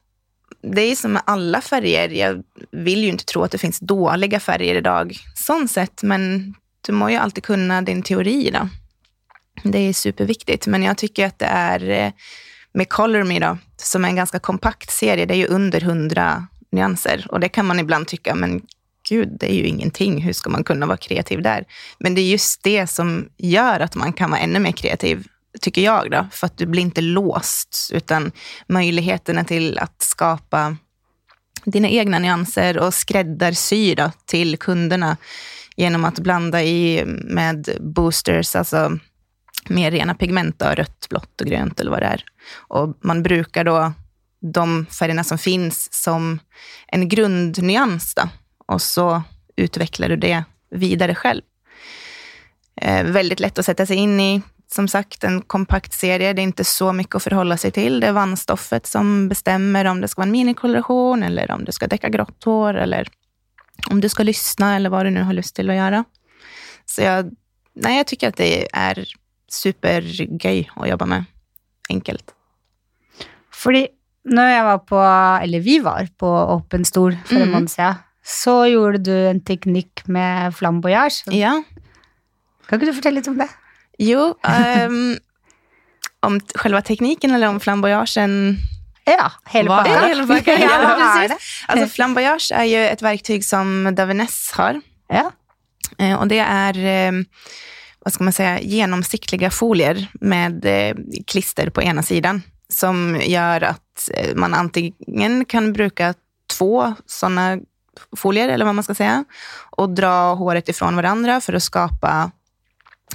det 0.62 0.80
är 0.82 0.96
som 0.96 1.12
med 1.12 1.22
alla 1.26 1.60
färger. 1.60 2.08
Jag 2.08 2.42
vill 2.72 3.02
ju 3.04 3.08
inte 3.08 3.24
tro 3.24 3.42
att 3.42 3.50
det 3.50 3.58
finns 3.58 3.78
dåliga 3.80 4.40
färger 4.40 4.74
idag, 4.74 5.16
sånt 5.34 5.70
sett. 5.70 6.02
Men 6.02 6.54
du 6.86 6.92
må 6.92 7.10
ju 7.10 7.16
alltid 7.16 7.44
kunna 7.44 7.82
din 7.82 8.02
teori 8.02 8.50
då. 8.50 8.68
Det 9.62 9.78
är 9.78 9.92
superviktigt. 9.92 10.66
Men 10.66 10.82
jag 10.82 10.96
tycker 10.98 11.26
att 11.26 11.38
det 11.38 11.46
är 11.46 11.90
eh, 11.90 12.12
med 12.74 12.88
Color 12.88 13.24
Me 13.24 13.38
då, 13.38 13.58
som 13.76 14.04
är 14.04 14.08
en 14.08 14.16
ganska 14.16 14.38
kompakt 14.38 14.90
serie. 14.90 15.26
Det 15.26 15.34
är 15.34 15.38
ju 15.38 15.46
under 15.46 15.82
100 15.82 16.46
nyanser. 16.72 17.26
Och 17.30 17.40
det 17.40 17.48
kan 17.48 17.66
man 17.66 17.80
ibland 17.80 18.08
tycka, 18.08 18.34
men 18.34 18.62
gud, 19.08 19.36
det 19.40 19.52
är 19.52 19.54
ju 19.54 19.66
ingenting. 19.66 20.22
Hur 20.22 20.32
ska 20.32 20.50
man 20.50 20.64
kunna 20.64 20.86
vara 20.86 20.96
kreativ 20.96 21.42
där? 21.42 21.64
Men 21.98 22.14
det 22.14 22.20
är 22.20 22.30
just 22.30 22.62
det 22.62 22.86
som 22.86 23.28
gör 23.36 23.80
att 23.80 23.94
man 23.94 24.12
kan 24.12 24.30
vara 24.30 24.40
ännu 24.40 24.58
mer 24.58 24.72
kreativ, 24.72 25.26
tycker 25.60 25.82
jag. 25.82 26.10
Då, 26.10 26.26
för 26.32 26.46
att 26.46 26.58
du 26.58 26.66
blir 26.66 26.82
inte 26.82 27.00
låst, 27.00 27.90
utan 27.92 28.32
möjligheterna 28.66 29.44
till 29.44 29.78
att 29.78 30.02
skapa 30.02 30.76
dina 31.64 31.88
egna 31.88 32.18
nyanser 32.18 32.78
och 32.78 32.94
skräddarsy 32.94 33.94
då, 33.94 34.10
till 34.24 34.58
kunderna 34.58 35.16
genom 35.76 36.04
att 36.04 36.18
blanda 36.18 36.62
i 36.62 37.04
med 37.06 37.68
boosters, 37.80 38.56
alltså 38.56 38.98
mer 39.68 39.90
rena 39.90 40.14
pigment, 40.14 40.58
då, 40.58 40.66
rött, 40.66 41.06
blått 41.10 41.40
och 41.40 41.46
grönt 41.46 41.80
eller 41.80 41.90
vad 41.90 42.02
det 42.02 42.06
är. 42.06 42.24
Och 42.68 42.98
man 43.00 43.22
brukar 43.22 43.64
då 43.64 43.92
de 44.52 44.86
färgerna 44.86 45.24
som 45.24 45.38
finns 45.38 45.88
som 46.02 46.38
en 46.86 47.08
grundnyans 47.08 48.14
då, 48.14 48.28
och 48.66 48.82
så 48.82 49.22
utvecklar 49.56 50.08
du 50.08 50.16
det 50.16 50.44
vidare 50.70 51.14
själv. 51.14 51.42
Eh, 52.80 53.04
väldigt 53.04 53.40
lätt 53.40 53.58
att 53.58 53.66
sätta 53.66 53.86
sig 53.86 53.96
in 53.96 54.20
i. 54.20 54.42
Som 54.68 54.88
sagt, 54.88 55.24
en 55.24 55.42
kompakt 55.42 55.92
serie. 55.92 56.32
Det 56.32 56.40
är 56.40 56.44
inte 56.44 56.64
så 56.64 56.92
mycket 56.92 57.14
att 57.14 57.22
förhålla 57.22 57.56
sig 57.56 57.70
till. 57.70 58.00
Det 58.00 58.06
är 58.06 58.12
vannstoffet 58.12 58.86
som 58.86 59.28
bestämmer 59.28 59.84
om 59.84 60.00
det 60.00 60.08
ska 60.08 60.20
vara 60.20 60.26
en 60.26 60.32
minikoloration 60.32 61.22
eller 61.22 61.50
om 61.50 61.64
du 61.64 61.72
ska 61.72 61.88
täcka 61.88 62.08
grått 62.08 62.44
hår 62.44 62.74
eller 62.74 63.08
om 63.90 64.00
du 64.00 64.08
ska 64.08 64.22
lyssna 64.22 64.76
eller 64.76 64.90
vad 64.90 65.06
du 65.06 65.10
nu 65.10 65.22
har 65.22 65.32
lust 65.32 65.56
till 65.56 65.70
att 65.70 65.76
göra. 65.76 66.04
Så 66.86 67.02
jag, 67.02 67.30
nej, 67.74 67.96
jag 67.96 68.06
tycker 68.06 68.28
att 68.28 68.36
det 68.36 68.68
är 68.72 69.04
supergøy 69.48 70.68
att 70.76 70.88
jobba 70.88 71.06
med. 71.06 71.24
Enkelt. 71.88 72.34
Fordi 73.52 73.88
når 74.26 74.48
jeg 74.50 74.64
var 74.66 74.78
på, 74.78 75.00
eller 75.44 75.60
vi 75.62 75.78
var 75.84 76.08
på 76.18 76.26
Åpen 76.56 76.84
Stol 76.84 77.14
for 77.26 77.36
en 77.36 77.42
Mhm. 77.48 77.52
måned 77.54 77.70
siden, 77.70 77.94
så 78.26 78.54
gjorde 78.66 78.98
du 79.06 79.12
en 79.30 79.40
teknikk 79.40 80.02
med 80.08 80.54
flamboyage. 80.54 81.22
Ja, 81.30 81.62
Kan 82.68 82.80
ikke 82.80 82.86
du 82.90 82.96
fortelle 82.96 83.20
litt 83.20 83.28
om 83.28 83.38
det? 83.38 83.48
jo. 83.98 84.34
ehm, 84.44 85.18
om 86.26 86.40
själva 86.54 86.80
tekniken 86.82 87.30
eller 87.34 87.48
om 87.48 87.60
flamboyagen 87.60 88.56
Ja, 89.06 89.30
Hela 89.46 89.76
pakka, 90.26 90.52
ja, 90.58 91.26
ja? 91.28 91.36
Alltså 91.68 91.86
flamboyage 91.86 92.50
är 92.52 92.64
ju 92.64 92.76
ett 92.88 93.02
verktyg 93.02 93.44
som 93.44 93.94
Davines 93.94 94.52
har. 94.52 94.80
Ja. 95.08 95.30
Eh, 95.98 96.14
Och 96.20 96.26
det 96.28 96.38
är, 96.38 96.76
eh, 96.78 97.12
vad 98.00 98.12
ska 98.12 98.24
man 98.24 98.32
säga, 98.32 98.60
genomsiktliga 98.60 99.50
folier 99.50 100.06
med 100.20 100.64
eh, 100.64 100.94
klister 101.26 101.70
på 101.70 101.82
ena 101.82 102.02
sidan 102.02 102.42
som 102.68 103.20
gör 103.22 103.60
att 103.62 103.80
Eh, 104.14 104.34
man 104.34 104.54
antingen 104.54 105.44
kan 105.44 105.72
bruka 105.72 106.14
två 106.58 106.94
sådana 107.06 107.58
folier, 108.16 108.48
eller 108.48 108.64
vad 108.64 108.74
man 108.74 108.84
ska 108.84 108.94
säga, 108.94 109.24
och 109.70 109.90
dra 109.90 110.34
håret 110.34 110.68
ifrån 110.68 110.96
varandra 110.96 111.40
för 111.40 111.52
att 111.52 111.62
skapa 111.62 112.30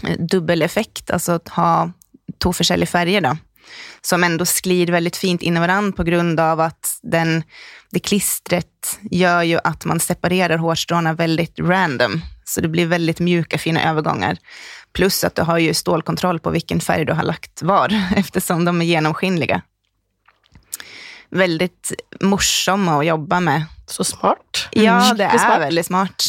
eh, 0.03 0.17
dubbeleffekt, 0.19 1.11
alltså 1.11 1.31
att 1.31 1.49
ha 1.49 1.91
två 2.43 2.53
forskjellige 2.53 2.91
färger 2.91 3.21
då, 3.21 3.37
som 4.01 4.23
ändå 4.23 4.45
sklir 4.45 4.87
väldigt 4.87 5.17
fint 5.17 5.41
in 5.41 5.57
i 5.57 5.59
varandra 5.59 5.91
på 5.91 6.03
grund 6.03 6.39
av 6.39 6.59
att 6.59 6.99
den, 7.01 7.43
det 7.89 7.99
klistret 7.99 8.99
gör 9.01 9.43
ju 9.43 9.59
att 9.63 9.85
man 9.85 9.99
separerar 9.99 10.57
hårstråna 10.57 11.13
väldigt 11.13 11.59
random. 11.59 12.21
Så 12.43 12.61
det 12.61 12.67
blir 12.67 12.85
väldigt 12.85 13.19
mjuka, 13.19 13.57
fina 13.57 13.89
övergångar. 13.89 14.37
Plus 14.93 15.23
att 15.23 15.35
du 15.35 15.41
har 15.41 15.57
ju 15.57 15.73
stålkontroll 15.73 16.39
på 16.39 16.49
vilken 16.49 16.79
färg 16.79 17.05
du 17.05 17.13
har 17.13 17.23
lagt 17.23 17.61
var, 17.61 18.11
eftersom 18.15 18.65
de 18.65 18.81
är 18.81 18.85
genomskinliga. 18.85 19.61
Väldigt 21.31 21.91
morsamma 22.21 22.99
att 22.99 23.05
jobba 23.05 23.39
med. 23.39 23.63
Så 23.87 24.03
smart. 24.03 24.67
Ja, 24.71 25.13
det 25.13 25.23
är 25.23 25.37
smart. 25.37 25.61
väldigt 25.61 25.85
smart. 25.85 26.23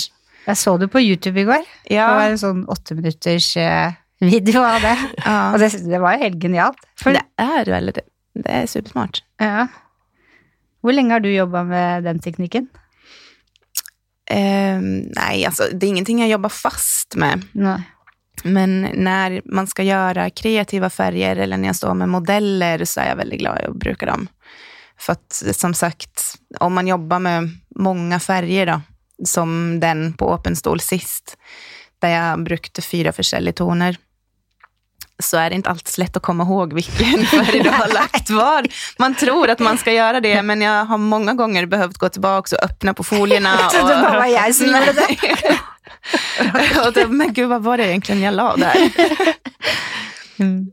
Jeg 0.47 0.57
så 0.59 0.77
det 0.77 0.89
på 0.89 1.01
YouTube 1.01 1.41
i 1.41 1.45
går. 1.45 1.65
Det 1.89 1.97
var 1.99 2.21
Ja, 2.21 2.23
en 2.23 2.39
sånn 2.39 2.65
åtte 2.69 2.95
minutters 2.95 3.57
eh, 3.57 3.93
video 4.21 4.63
av 4.63 4.81
det. 4.81 4.99
ja. 5.25 5.53
Og 5.53 5.59
det, 5.59 5.69
det 5.91 5.99
var 5.99 6.13
jo 6.13 6.19
helt 6.19 6.43
genialt. 6.43 6.77
For, 6.99 7.11
det 7.13 7.23
är 7.37 7.65
väldigt, 7.65 7.99
det 8.35 8.49
är 8.51 8.67
supersmart. 8.67 9.23
ja. 9.39 9.67
Hvor 10.83 10.93
lenge 10.93 11.13
har 11.15 11.21
du 11.21 11.31
jobba 11.35 11.63
med 11.65 12.05
den 12.05 12.19
teknikken? 12.19 12.67
Ehm, 14.31 14.99
nej, 15.17 15.47
alltså 15.47 15.63
det 15.73 15.87
är 15.87 15.89
ingenting 15.89 16.21
jag 16.21 16.29
jobbar 16.29 16.49
fast 16.49 17.15
med. 17.17 17.43
Nei. 17.53 17.83
Men 18.45 18.89
när 18.95 19.43
man 19.45 19.67
ska 19.67 19.83
göra 19.83 20.31
kreativa 20.31 20.91
färger 20.91 21.37
eller 21.37 21.57
när 21.57 21.69
jag 21.69 21.77
står 21.77 21.95
med 21.95 22.09
modeller 22.09 22.85
så 22.85 23.01
är 23.01 23.09
jag 23.09 23.17
väldigt 23.17 23.39
glad 23.41 23.59
att 23.59 23.77
bruka 23.77 24.07
dem. 24.07 24.29
För 25.03 25.13
att 25.13 25.43
som 25.53 25.75
sagt, 25.75 26.35
om 26.61 26.75
man 26.75 26.87
jobbar 26.87 27.19
med 27.19 27.51
många 27.77 28.21
färger 28.21 28.67
då, 28.67 28.81
som 29.25 29.81
den 29.81 30.13
på 30.13 30.33
Open 30.33 30.57
Stol 30.57 30.81
sist, 30.81 31.37
där 31.99 32.09
jag 32.09 32.45
brukade 32.45 32.83
fyra 32.83 33.13
forskjellige 33.13 33.53
toner, 33.53 33.97
så 35.23 35.37
är 35.37 35.51
det 35.51 35.57
inte 35.57 35.71
alltid 35.71 35.99
lätt 35.99 36.17
att 36.17 36.23
komma 36.23 36.45
ihåg 36.45 36.73
vilken 36.73 37.27
färg 37.27 37.63
du 37.63 37.71
har 37.71 37.89
lagt 37.89 38.31
var. 38.31 38.67
Man 38.99 39.15
tror 39.15 39.51
att 39.51 39.59
man 39.59 39.79
ska 39.79 39.93
göra 39.93 40.21
det, 40.21 40.43
men 40.43 40.61
jag 40.61 40.85
har 40.85 40.99
många 40.99 41.35
gånger 41.35 41.67
behövt 41.67 41.99
gå 41.99 42.09
tillbaka 42.09 42.57
och 42.57 42.65
öppna 42.65 42.95
på 42.95 43.05
folierna. 43.05 43.57
Trodde 43.73 43.95
det 43.95 44.03
bara 44.03 44.19
var 44.19 44.27
jag 44.27 44.55
som 44.55 44.67
gjorde 44.67 44.93
det. 44.93 45.59
och 46.87 46.93
då, 46.93 47.09
men 47.09 47.33
gud, 47.33 47.49
vad 47.49 47.63
var 47.63 47.77
det 47.77 47.89
egentligen 47.89 48.23
jag 48.23 48.35
la 48.35 48.57
där? 48.57 48.77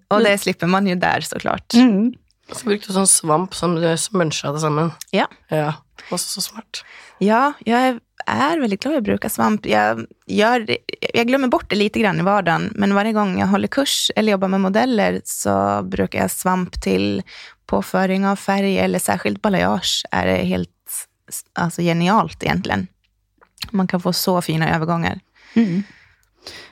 Och 0.07 0.19
det 0.19 0.37
slipper 0.37 0.67
man 0.67 0.87
ju 0.87 0.95
där 0.95 1.21
såklart. 1.21 1.73
Mm. 1.73 2.13
Så 2.51 2.65
brukte 2.65 2.89
du 2.89 2.95
sånn 2.95 3.09
svamp 3.09 3.53
som 3.55 3.75
du 3.77 3.85
smønsja 3.97 4.53
det 4.53 4.63
sammen. 4.63 4.91
Ja. 5.13 5.27
Ja, 5.49 5.73
Også 6.09 6.39
så 6.39 6.41
smart. 6.41 6.83
Ja, 7.19 7.53
jag 7.65 7.99
är, 8.25 8.59
väldigt 8.59 8.81
glad 8.81 8.93
i 8.93 8.97
att 8.97 9.03
bruka 9.03 9.29
svamp. 9.29 9.65
Jag, 9.65 10.05
gör, 10.25 10.77
jag 11.13 11.27
glömmer 11.27 11.47
bort 11.47 11.69
det 11.69 11.75
lite 11.75 11.99
grann 11.99 12.19
i 12.19 12.23
vardagen, 12.23 12.71
men 12.75 12.95
varje 12.95 13.13
gång 13.13 13.39
jag 13.39 13.47
håller 13.47 13.67
kurs 13.67 14.11
eller 14.15 14.31
jobbar 14.31 14.47
med 14.47 14.61
modeller 14.61 15.21
så 15.23 15.83
brukar 15.83 16.19
jag 16.19 16.31
svamp 16.31 16.81
till 16.81 17.21
påföring 17.65 18.27
av 18.27 18.35
färg 18.35 18.79
eller 18.79 18.99
särskilt 18.99 19.41
balayage 19.41 20.05
är 20.11 20.27
det 20.27 20.35
helt 20.35 20.69
alltså, 21.53 21.81
genialt 21.81 22.43
egentligen. 22.43 22.87
Man 23.71 23.87
kan 23.87 24.01
få 24.01 24.13
så 24.13 24.41
fina 24.41 24.75
övergångar. 24.75 25.19
Mm. 25.53 25.83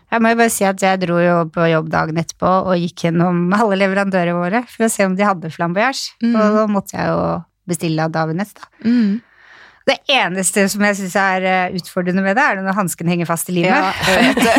Jeg 0.07 0.23
må 0.23 0.31
jo 0.31 0.39
bare 0.39 0.53
si 0.53 0.63
at 0.67 0.83
jeg 0.83 1.01
dro 1.03 1.19
jo 1.19 1.37
på 1.51 1.67
jobb 1.67 1.89
dagen 1.91 2.19
etterpå 2.21 2.51
og 2.71 2.79
gikk 2.79 3.07
gjennom 3.07 3.47
alle 3.59 3.79
leverandørene 3.83 4.39
våre 4.39 4.63
for 4.71 4.87
å 4.87 4.91
se 4.91 5.07
om 5.07 5.17
de 5.17 5.27
hadde 5.27 5.53
flamboyage. 5.53 6.13
Mm. 6.23 6.35
Og 6.35 6.59
da 6.61 6.67
måtte 6.71 6.97
jeg 6.99 7.11
jo 7.11 7.23
bestille 7.67 8.05
av 8.05 8.13
Davinets. 8.15 8.55
Da. 8.55 8.69
Mm. 8.87 9.17
Det 9.87 9.95
eneste 10.11 10.65
som 10.67 10.83
jeg 10.83 10.97
syns 10.99 11.13
er 11.15 11.45
eh, 11.47 11.75
utfordrende 11.79 12.19
med 12.23 12.35
det, 12.35 12.43
er 12.43 12.59
når 12.59 12.75
hansken 12.75 13.07
henger 13.07 13.27
fast 13.29 13.47
i 13.47 13.55
limet. 13.55 13.71
Ja, 13.71 14.55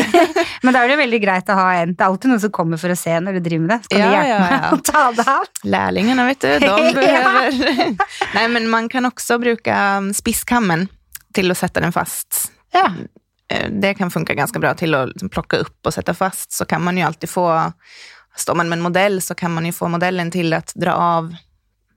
Men 0.65 0.73
da 0.73 0.81
er 0.81 0.93
det 0.93 0.97
veldig 1.03 1.21
greit 1.21 1.51
å 1.53 1.57
ha 1.59 1.67
en. 1.83 1.93
Det 1.93 2.01
er 2.01 2.09
alltid 2.09 2.33
noen 2.33 2.41
som 2.41 2.53
kommer 2.55 2.81
for 2.81 2.93
å 2.93 2.97
se 2.97 3.13
når 3.21 3.37
du 3.37 3.43
driver 3.45 3.67
med 3.67 3.73
det. 3.75 3.79
Skal 3.85 4.01
Ja, 4.01 4.07
du 4.07 4.17
hjelpe 4.17 4.31
ja, 4.31 4.39
meg 4.41 4.55
ja. 4.57 4.71
å 4.73 4.79
ta 4.89 5.03
det 5.19 5.27
av? 5.35 5.51
Lärlingarna, 5.69 6.25
vet 6.31 6.47
du, 6.47 6.55
de 6.65 6.93
behöver... 6.97 7.61
Nej, 8.35 8.49
men 8.57 8.71
man 8.73 8.89
kan 8.89 9.05
också 9.05 9.39
bruka 9.39 9.99
um, 9.99 10.15
spisskammen 10.17 10.89
till 11.35 11.51
att 11.51 11.59
sätta 11.59 11.81
den 11.81 11.93
fast. 11.93 12.53
Ja. 12.73 12.89
Eh, 13.49 13.71
Det 13.71 13.95
kan 13.95 14.11
funka 14.11 14.35
ganska 14.35 14.59
bra 14.59 14.75
till 14.75 14.95
att 14.95 15.09
liksom 15.09 15.29
plocka 15.29 15.57
upp 15.57 15.87
och 15.87 15.95
sätta 15.95 16.15
fast. 16.15 16.53
Så 16.53 16.65
kan 16.65 16.85
man 16.85 16.97
ju 16.97 17.03
alltid 17.03 17.31
få, 17.31 17.73
står 18.37 18.55
man 18.55 18.69
med 18.69 18.77
en 18.77 18.83
modell 18.83 19.23
så 19.23 19.35
kan 19.35 19.55
man 19.55 19.67
ju 19.67 19.73
få 19.73 19.89
modellen 19.89 20.31
till 20.31 20.53
att 20.53 20.73
dra 20.75 20.93
av 20.93 21.35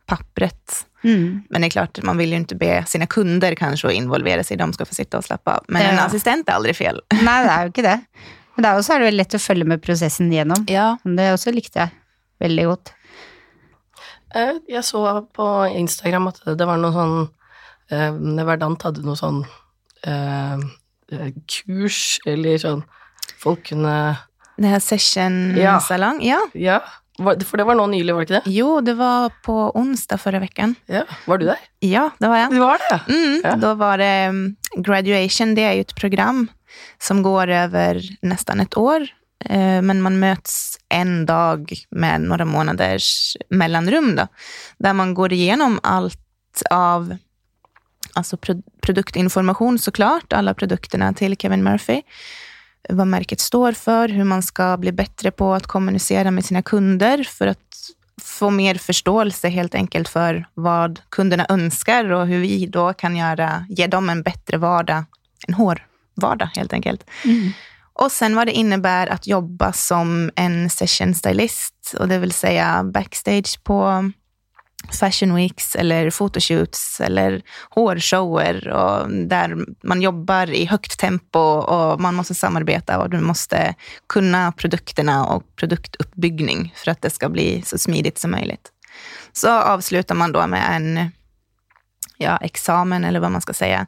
pappret. 0.05 0.85
Mm. 1.03 1.43
Men 1.49 1.61
det 1.61 1.67
är 1.67 1.69
klart, 1.69 2.01
man 2.03 2.17
vill 2.17 2.29
ju 2.29 2.35
inte 2.37 2.55
be 2.55 2.83
sina 2.87 3.05
kunder 3.07 3.55
kanske 3.55 3.87
att 3.87 3.93
involvera 3.93 4.43
sig, 4.43 4.57
de 4.57 4.73
ska 4.73 4.85
få 4.85 4.95
sitta 4.95 5.17
och 5.17 5.23
slappa 5.25 5.55
av. 5.57 5.63
Men 5.67 5.81
en 5.81 5.95
Ja. 5.95 6.01
assistent 6.03 6.49
är 6.49 6.53
aldrig 6.53 6.75
fel. 6.75 7.01
Nei, 7.13 7.43
det 7.43 7.49
er 7.51 7.61
jo 7.63 7.69
ikke 7.73 7.81
det. 7.87 7.99
Men 8.55 8.63
det 8.63 8.71
også 8.77 8.93
er 8.93 8.99
det 8.99 9.05
vel 9.05 9.15
lett 9.17 9.33
å 9.33 9.39
følge 9.39 9.65
med 9.65 9.81
prosessen 9.81 10.31
gjennom. 10.33 10.65
Ja. 10.69 10.97
Det 11.03 11.29
også 11.33 11.51
likte 11.55 11.79
jeg 11.79 11.89
veldig 12.43 12.65
godt. 12.65 12.93
Eh, 14.35 14.53
Jeg 14.67 14.83
så 14.83 15.01
på 15.33 15.47
Instagram 15.75 16.27
at 16.27 16.41
det 16.45 16.65
var 16.67 16.77
noe 16.77 16.91
sånn 16.95 17.29
eh, 17.91 18.45
Verdant 18.45 18.81
hadde 18.83 19.03
noe 19.03 19.15
sånn 19.19 19.41
eh, 20.03 20.53
eh, 20.53 20.59
kurs, 21.47 22.19
eller 22.25 22.57
sånn 22.57 22.83
Folk 23.41 23.65
kunne 23.69 24.17
Det 24.57 24.67
här 24.67 24.79
session 24.79 25.55
Ja. 25.57 25.79
ja. 26.21 26.39
Ja, 26.53 27.35
for 27.45 27.57
det 27.57 27.63
var 27.67 27.75
nå 27.75 27.85
nylig, 27.87 28.13
var 28.13 28.21
det 28.21 28.25
ikke 28.29 28.41
det? 28.45 28.51
Jo, 28.51 28.81
det 28.81 28.93
var 28.97 29.29
på 29.43 29.71
onsdag 29.77 30.17
förra 30.17 30.39
veckan. 30.39 30.75
Ja, 30.85 31.03
Var 31.25 31.37
du 31.37 31.45
der? 31.45 31.57
Ja, 31.79 32.09
det 32.19 32.27
var 32.27 32.37
jag. 32.37 32.49
Du 32.51 32.59
var 32.59 32.77
det? 32.89 33.13
Mm, 33.13 33.41
Ja. 33.43 33.55
Då 33.55 33.73
var 33.73 33.97
det 33.97 34.31
Graduation, 34.77 35.55
det 35.55 35.63
är 35.63 35.73
ju 35.73 35.81
ett 35.81 35.95
program 35.95 36.47
som 36.99 37.21
går 37.23 37.47
över 37.47 38.01
nästan 38.21 38.59
ett 38.59 38.77
år. 38.77 39.07
Eh, 39.45 39.81
Men 39.81 40.01
man 40.01 40.19
möts 40.19 40.77
en 40.89 41.25
dag 41.25 41.73
med 41.91 42.21
några 42.21 42.45
månaders 42.45 43.37
mellanrum 43.49 44.15
då, 44.15 44.27
där 44.79 44.93
man 44.93 45.13
går 45.13 45.33
igenom 45.33 45.79
allt 45.83 46.61
av 46.71 47.17
alltså 48.13 48.37
pro- 48.37 48.63
produktinformation 48.81 49.79
såklart, 49.79 50.33
alla 50.33 50.53
produkterna 50.53 51.13
till 51.13 51.37
Kevin 51.37 51.63
Murphy, 51.63 52.01
vad 52.89 53.07
märket 53.07 53.39
står 53.39 53.71
för, 53.71 54.09
hur 54.09 54.23
man 54.23 54.43
ska 54.43 54.77
bli 54.77 54.91
bättre 54.91 55.31
på 55.31 55.53
att 55.53 55.67
kommunicera 55.67 56.31
med 56.31 56.45
sina 56.45 56.61
kunder 56.61 57.23
för 57.23 57.47
att 57.47 57.57
få 58.21 58.49
mer 58.49 58.75
förståelse 58.75 59.49
helt 59.49 59.75
enkelt 59.75 60.09
för 60.09 60.45
vad 60.53 61.01
kunderna 61.09 61.45
önskar 61.49 62.11
och 62.11 62.27
hur 62.27 62.39
vi 62.39 62.65
då 62.65 62.93
kan 62.93 63.15
göra, 63.15 63.65
ge 63.69 63.87
dem 63.87 64.09
en 64.09 64.23
bättre 64.23 64.57
vardag, 64.57 65.03
en 65.47 65.53
hårvardag 65.53 66.49
helt 66.55 66.73
enkelt. 66.73 67.09
Och 67.93 68.11
sen 68.11 68.35
vad 68.35 68.47
det 68.47 68.51
innebär 68.51 69.07
att 69.07 69.27
jobba 69.27 69.73
som 69.73 70.31
en 70.35 70.69
session 70.69 71.13
stylist, 71.13 71.95
och 71.99 72.07
det 72.07 72.17
vill 72.17 72.31
säga 72.31 72.83
backstage 72.83 73.63
på 73.63 74.11
fashion 74.99 75.35
weeks 75.35 75.75
eller 75.75 76.09
fotoshoots 76.09 77.01
eller 77.01 77.41
hårshower 77.69 78.67
och 78.67 79.11
där 79.11 79.57
man 79.83 80.01
jobbar 80.01 80.51
i 80.51 80.65
högt 80.65 80.99
tempo 80.99 81.39
och 81.39 82.01
man 82.01 82.15
måste 82.15 82.35
samarbeta 82.35 82.99
och 82.99 83.09
du 83.09 83.19
måste 83.19 83.75
kunna 84.09 84.51
produkterna 84.51 85.25
och 85.25 85.55
produktuppbyggning 85.55 86.73
för 86.75 86.91
att 86.91 87.01
det 87.01 87.09
ska 87.09 87.29
bli 87.29 87.61
så 87.65 87.77
smidigt 87.77 88.17
som 88.17 88.31
möjligt. 88.31 88.71
Så 89.31 89.49
avslutar 89.49 90.15
man 90.15 90.31
då 90.31 90.47
med 90.47 90.75
en 90.75 91.11
ja, 92.17 92.37
examen 92.37 93.03
eller 93.03 93.19
vad 93.19 93.31
man 93.31 93.41
ska 93.41 93.53
säga, 93.53 93.87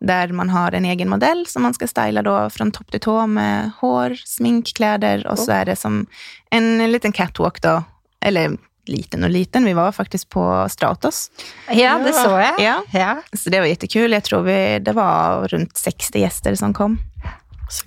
där 0.00 0.28
man 0.28 0.50
har 0.50 0.72
en 0.72 0.84
egen 0.84 1.08
modell 1.08 1.46
som 1.46 1.62
man 1.62 1.74
ska 1.74 1.86
styla 1.86 2.22
då 2.22 2.50
från 2.50 2.72
topp 2.72 2.90
till 2.90 3.00
tå 3.00 3.26
med 3.26 3.70
hår, 3.80 4.14
smink, 4.14 4.74
kläder 4.76 5.26
och 5.26 5.38
så 5.38 5.52
är 5.52 5.64
det 5.64 5.76
som 5.76 6.06
en 6.50 6.92
liten 6.92 7.12
catwalk 7.12 7.62
då, 7.62 7.82
eller 8.20 8.56
liten 8.88 9.24
och 9.24 9.30
liten, 9.30 9.64
vi 9.64 9.72
var 9.72 9.92
faktiskt 9.92 10.28
på 10.28 10.66
Stratos. 10.68 11.30
Ja, 11.68 11.98
det 11.98 12.12
så 12.12 12.38
jeg. 12.38 12.54
Ja. 12.58 12.82
Ja. 12.92 13.22
Så 13.32 13.50
det 13.50 13.60
var 13.60 13.66
jättekul. 13.66 14.12
Jag 14.12 14.24
tror 14.24 14.42
vi, 14.42 14.78
det 14.78 14.92
var 14.92 15.48
runt 15.48 15.76
60 15.76 16.18
gäster 16.18 16.54
som 16.54 16.74
kom. 16.74 16.98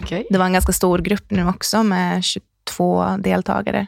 Gøy. 0.10 0.26
Det 0.30 0.38
var 0.38 0.46
en 0.46 0.54
ganska 0.54 0.74
stor 0.74 1.00
grupp 1.00 1.32
nu 1.32 1.48
också 1.48 1.84
med 1.84 2.24
22 2.24 3.18
deltagare. 3.18 3.88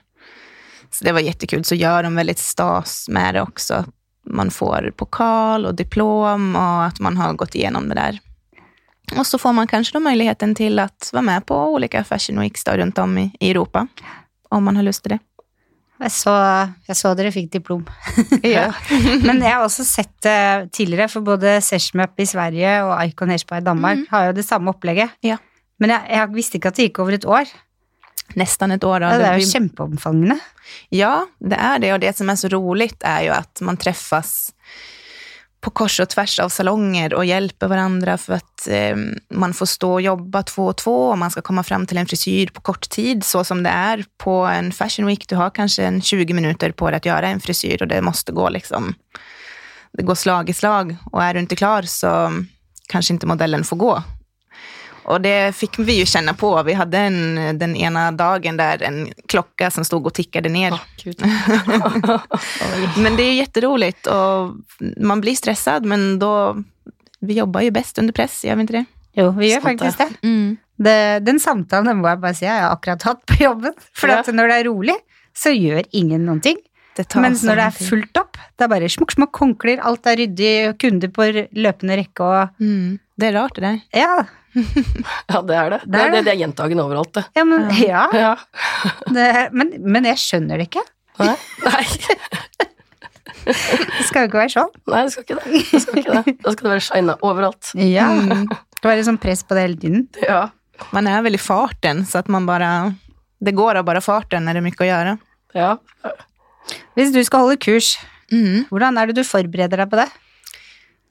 Så 0.92 1.04
det 1.04 1.12
var 1.12 1.20
jättekul. 1.20 1.64
Så 1.64 1.76
gör 1.76 2.04
de 2.04 2.16
väldigt 2.16 2.40
stas 2.40 3.10
med 3.10 3.34
det 3.34 3.42
också. 3.42 3.86
Man 4.26 4.52
får 4.52 4.94
pokal 4.96 5.66
och 5.66 5.76
diplom 5.76 6.56
och 6.56 6.84
att 6.84 7.00
man 7.00 7.18
har 7.18 7.34
gått 7.34 7.56
igenom 7.56 7.90
det 7.90 7.96
där. 7.96 8.20
Och 9.18 9.28
så 9.28 9.38
får 9.38 9.54
man 9.54 9.68
kanske 9.68 9.94
då 9.94 10.00
möjligheten 10.00 10.56
till 10.56 10.80
att 10.80 11.10
vara 11.14 11.22
med 11.22 11.46
på 11.46 11.74
olika 11.74 12.04
Fashion 12.04 12.40
Weeks 12.40 12.64
då, 12.64 12.72
runt 12.72 12.98
om 12.98 13.18
i, 13.18 13.32
i 13.40 13.52
Europa. 13.52 13.88
Om 14.50 14.64
man 14.64 14.76
har 14.76 14.84
lust 14.84 15.04
till 15.04 15.10
det. 15.10 15.20
Så, 16.08 16.32
jeg 16.88 16.96
så 16.96 17.12
dere 17.20 17.32
fikk 17.36 17.50
diplom. 17.58 17.82
Ja. 18.56 18.70
Men 19.20 19.42
jeg 19.44 19.52
har 19.52 19.66
også 19.66 19.84
sett 19.84 20.14
det 20.24 20.72
tidligere, 20.76 21.10
for 21.12 21.26
både 21.28 21.58
Seshmap 21.64 22.20
i 22.24 22.28
Sverige 22.30 22.78
og 22.86 22.94
Icon 23.04 23.34
Hairspa 23.34 23.60
i 23.60 23.66
Danmark 23.66 24.06
har 24.12 24.30
jo 24.30 24.38
det 24.38 24.46
samme 24.48 24.72
opplegget. 24.72 25.12
Ja. 25.26 25.36
Men 25.80 25.92
jeg, 25.96 26.08
jeg 26.16 26.32
visste 26.36 26.60
ikke 26.60 26.72
at 26.72 26.80
det 26.80 26.88
gikk 26.88 27.02
over 27.04 27.18
et 27.18 27.28
år. 27.28 27.52
Nästan 28.40 28.72
ett 28.72 28.84
år. 28.84 29.00
Då. 29.00 29.06
Ja, 29.06 29.18
det 29.18 29.28
er 29.28 29.40
jo 29.42 29.50
kjempeomfangende. 29.50 30.40
Ja, 30.90 31.28
det 31.40 31.56
är 31.56 31.80
det. 31.80 31.94
Och 31.94 32.00
det 32.00 32.18
som 32.18 32.30
är 32.30 32.36
så 32.36 32.48
roligt 32.48 33.04
är 33.04 33.22
ju 33.22 33.30
att 33.30 33.62
man 33.62 33.78
träffas 33.78 34.54
på 35.62 35.70
kors 35.70 36.00
och 36.00 36.10
tvärs 36.10 36.40
av 36.40 36.50
salonger 36.50 37.14
och 37.14 37.26
hjälper 37.26 37.68
varandra 37.68 38.18
för 38.18 38.34
att 38.34 38.68
eh, 38.68 38.96
man 39.34 39.54
får 39.54 39.66
stå 39.66 39.94
och 39.94 40.02
jobba 40.02 40.44
två 40.44 40.66
och 40.66 40.78
två 40.78 41.08
och 41.10 41.18
man 41.18 41.32
ska 41.32 41.42
komma 41.42 41.64
fram 41.64 41.86
till 41.86 41.98
en 41.98 42.06
frisyr 42.06 42.48
på 42.48 42.62
kort 42.62 42.90
tid, 42.90 43.24
så 43.24 43.44
som 43.44 43.64
det 43.64 43.70
är 43.70 44.06
på 44.18 44.32
en 44.32 44.72
fashion 44.72 45.06
week. 45.06 45.30
Du 45.30 45.36
har 45.36 45.50
kanske 45.50 45.84
en 45.84 46.02
20 46.02 46.34
minuter 46.34 46.72
på 46.72 46.90
dig 46.90 46.98
att 46.98 47.06
göra 47.06 47.28
en 47.28 47.40
frisyr 47.40 47.82
och 47.82 47.88
det 47.88 48.02
måste 48.02 48.32
gå 48.32 48.50
liksom, 48.50 48.94
det 49.94 50.04
går 50.04 50.16
slag 50.16 50.50
i 50.50 50.54
slag 50.54 50.96
och 51.12 51.24
är 51.24 51.34
du 51.34 51.40
inte 51.40 51.56
klar 51.56 51.82
så 51.82 52.32
kanske 52.88 53.14
inte 53.14 53.28
modellen 53.28 53.64
får 53.64 53.78
gå. 53.78 54.04
Och 55.10 55.22
det 55.22 55.56
fick 55.56 55.80
vi 55.80 55.94
ju 56.00 56.06
känna 56.06 56.34
på. 56.34 56.64
Vi 56.64 56.74
hade 56.74 56.98
en, 56.98 57.36
den 57.60 57.76
ena 57.76 58.12
dagen 58.12 58.58
där 58.58 58.84
en 58.84 59.08
klocka 59.28 59.72
som 59.72 59.86
stod 59.86 60.06
och 60.06 60.14
tickade 60.14 60.50
ner. 60.50 60.74
Gud. 61.04 61.22
Men 62.98 63.16
det 63.16 63.24
är 63.24 63.34
jätteroligt 63.34 64.08
och 64.08 64.54
man 64.98 65.22
blir 65.22 65.36
stressad, 65.36 65.86
men 65.86 66.20
då, 66.20 66.58
vi 67.20 67.34
jobbar 67.34 67.62
ju 67.62 67.72
bäst 67.72 67.98
under 67.98 68.14
press, 68.14 68.46
gör 68.46 68.56
vi 68.56 68.62
inte 68.62 68.74
det? 68.74 68.86
Jo, 69.14 69.32
vi 69.32 69.54
gjør 69.54 69.62
Sant 69.62 69.80
det. 69.80 69.86
faktisk 69.92 70.22
det. 70.78 71.20
Den 71.26 71.40
samtalen 71.40 71.86
den 71.90 71.98
må 72.02 72.08
jeg 72.14 72.22
bare 72.24 72.38
si 72.38 72.46
jeg 72.46 72.62
har 72.62 72.72
akkurat 72.78 73.04
hatt 73.04 73.26
på 73.28 73.40
jobben. 73.44 73.74
For 73.94 74.08
Ja. 74.10 74.20
at 74.22 74.28
når 74.34 74.48
det 74.48 74.56
er 74.62 74.68
rolig, 74.70 74.96
så 75.36 75.50
gjør 75.52 75.84
ingen 75.92 76.26
noen 76.26 76.40
ting. 76.42 76.58
Det 76.96 77.08
tar 77.10 77.22
Mens 77.22 77.44
når 77.44 77.56
det 77.56 77.68
tid. 77.78 77.88
fullt 77.90 78.18
opp, 78.18 78.38
det 78.58 78.64
er 78.66 78.72
bare 78.72 78.88
smukk, 78.90 79.12
smukk, 79.16 79.38
håndklær, 79.42 79.82
alt 79.84 80.08
er 80.08 80.18
ryddig, 80.22 80.78
kunder 80.80 81.08
på 81.16 81.28
løpende 81.56 81.98
rekke 82.00 82.22
og 82.24 82.50
Mm. 82.60 83.00
Det 83.20 83.28
är 83.28 83.34
rart 83.36 83.56
det 83.56 83.62
där. 83.62 83.80
Ja, 83.92 84.26
Ja, 85.30 85.42
det 85.46 85.56
er 85.56 85.70
det. 85.76 85.80
Det 85.86 86.00
er 86.00 86.06
er, 86.08 86.12
det, 86.12 86.18
det. 86.18 86.26
det 86.26 86.32
er 86.34 86.40
gjentagende 86.42 86.84
overalt, 86.88 87.12
det. 87.14 87.24
ja 87.38 87.44
men, 87.46 87.68
ja, 87.78 88.06
Ja. 88.14 88.32
det, 89.14 89.28
men, 89.54 89.74
men 89.94 90.08
jeg 90.10 90.18
skjønner 90.24 90.58
det 90.62 90.70
ikke. 90.70 90.84
Nei. 91.20 91.36
Nei. 91.66 91.84
Det 93.46 94.06
skal 94.08 94.24
jo 94.26 94.30
ikke 94.30 94.40
være 94.42 94.52
sånn. 94.54 94.72
Nei, 94.92 95.02
det 95.06 95.14
skal 95.14 95.26
ikke 95.26 95.38
det. 95.40 95.62
det, 95.72 95.82
skal 95.84 96.00
ikke 96.02 96.16
det. 96.18 96.34
Da 96.44 96.54
skal 96.54 96.66
det 96.68 96.74
være 96.74 96.86
shina 96.86 97.16
overalt. 97.26 97.72
Ja. 97.80 98.08
Det 98.80 98.88
var 98.88 98.96
liksom 99.00 99.18
press 99.22 99.44
på 99.44 99.58
det 99.58 99.64
hele 99.66 99.80
tiden. 99.82 100.08
Ja. 100.24 100.42
Man 100.96 101.08
är 101.12 101.22
väl 101.26 101.36
i 101.36 101.42
farten, 101.42 102.06
så 102.06 102.18
att 102.18 102.28
man 102.28 102.46
bara... 102.46 102.94
Det 103.40 103.52
går 103.56 103.76
av 103.76 103.84
bara 103.88 104.02
farten 104.02 104.46
när 104.46 104.54
det 104.54 104.60
är 104.60 104.62
mycket 104.62 104.82
att 104.82 104.88
göra. 104.88 105.18
ja. 105.54 105.78
Hvis 106.96 107.14
du 107.14 107.24
skal 107.26 107.40
holde 107.40 107.58
kurs, 107.58 107.98
Mm. 108.32 108.66
hvordan 108.70 108.98
er 109.02 109.08
det 109.10 109.16
du 109.18 109.24
forbereder 109.26 109.78
deg 109.82 109.90
på 109.90 109.98
det? 109.98 110.06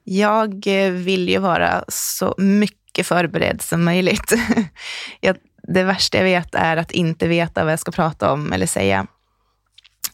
Jag 0.03 0.67
eh, 0.67 0.91
vill 0.91 1.29
ju 1.29 1.37
vara 1.37 1.83
så 1.87 2.35
mycket 2.37 3.07
förberedd 3.07 3.61
som 3.61 3.83
möjligt. 3.83 4.33
jag, 5.19 5.35
det 5.63 5.83
värsta 5.83 6.17
jag 6.17 6.23
vet 6.23 6.55
är 6.55 6.77
att 6.77 6.91
inte 6.91 7.27
veta 7.27 7.63
vad 7.63 7.71
jag 7.71 7.79
ska 7.79 7.91
prata 7.91 8.31
om 8.31 8.53
eller 8.53 8.65
säga. 8.65 9.07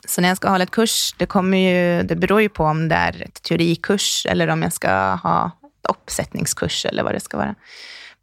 Så 0.07 0.21
när 0.21 0.27
jag 0.27 0.37
ska 0.37 0.49
hålla 0.49 0.63
ett 0.63 0.71
kurs, 0.71 1.15
det, 1.17 1.25
kommer 1.25 1.57
ju, 1.57 2.03
det 2.03 2.15
beror 2.15 2.41
ju 2.41 2.49
på 2.49 2.63
om 2.63 2.89
det 2.89 2.95
är 2.95 3.21
ett 3.21 3.41
teorikurs 3.43 4.25
eller 4.29 4.47
om 4.47 4.61
jag 4.61 4.73
ska 4.73 4.89
ha 5.13 5.45
ett 5.45 5.89
uppsättningskurs 5.89 6.85
eller 6.85 7.03
vad 7.03 7.13
det 7.13 7.19
ska 7.19 7.37
vara. 7.37 7.55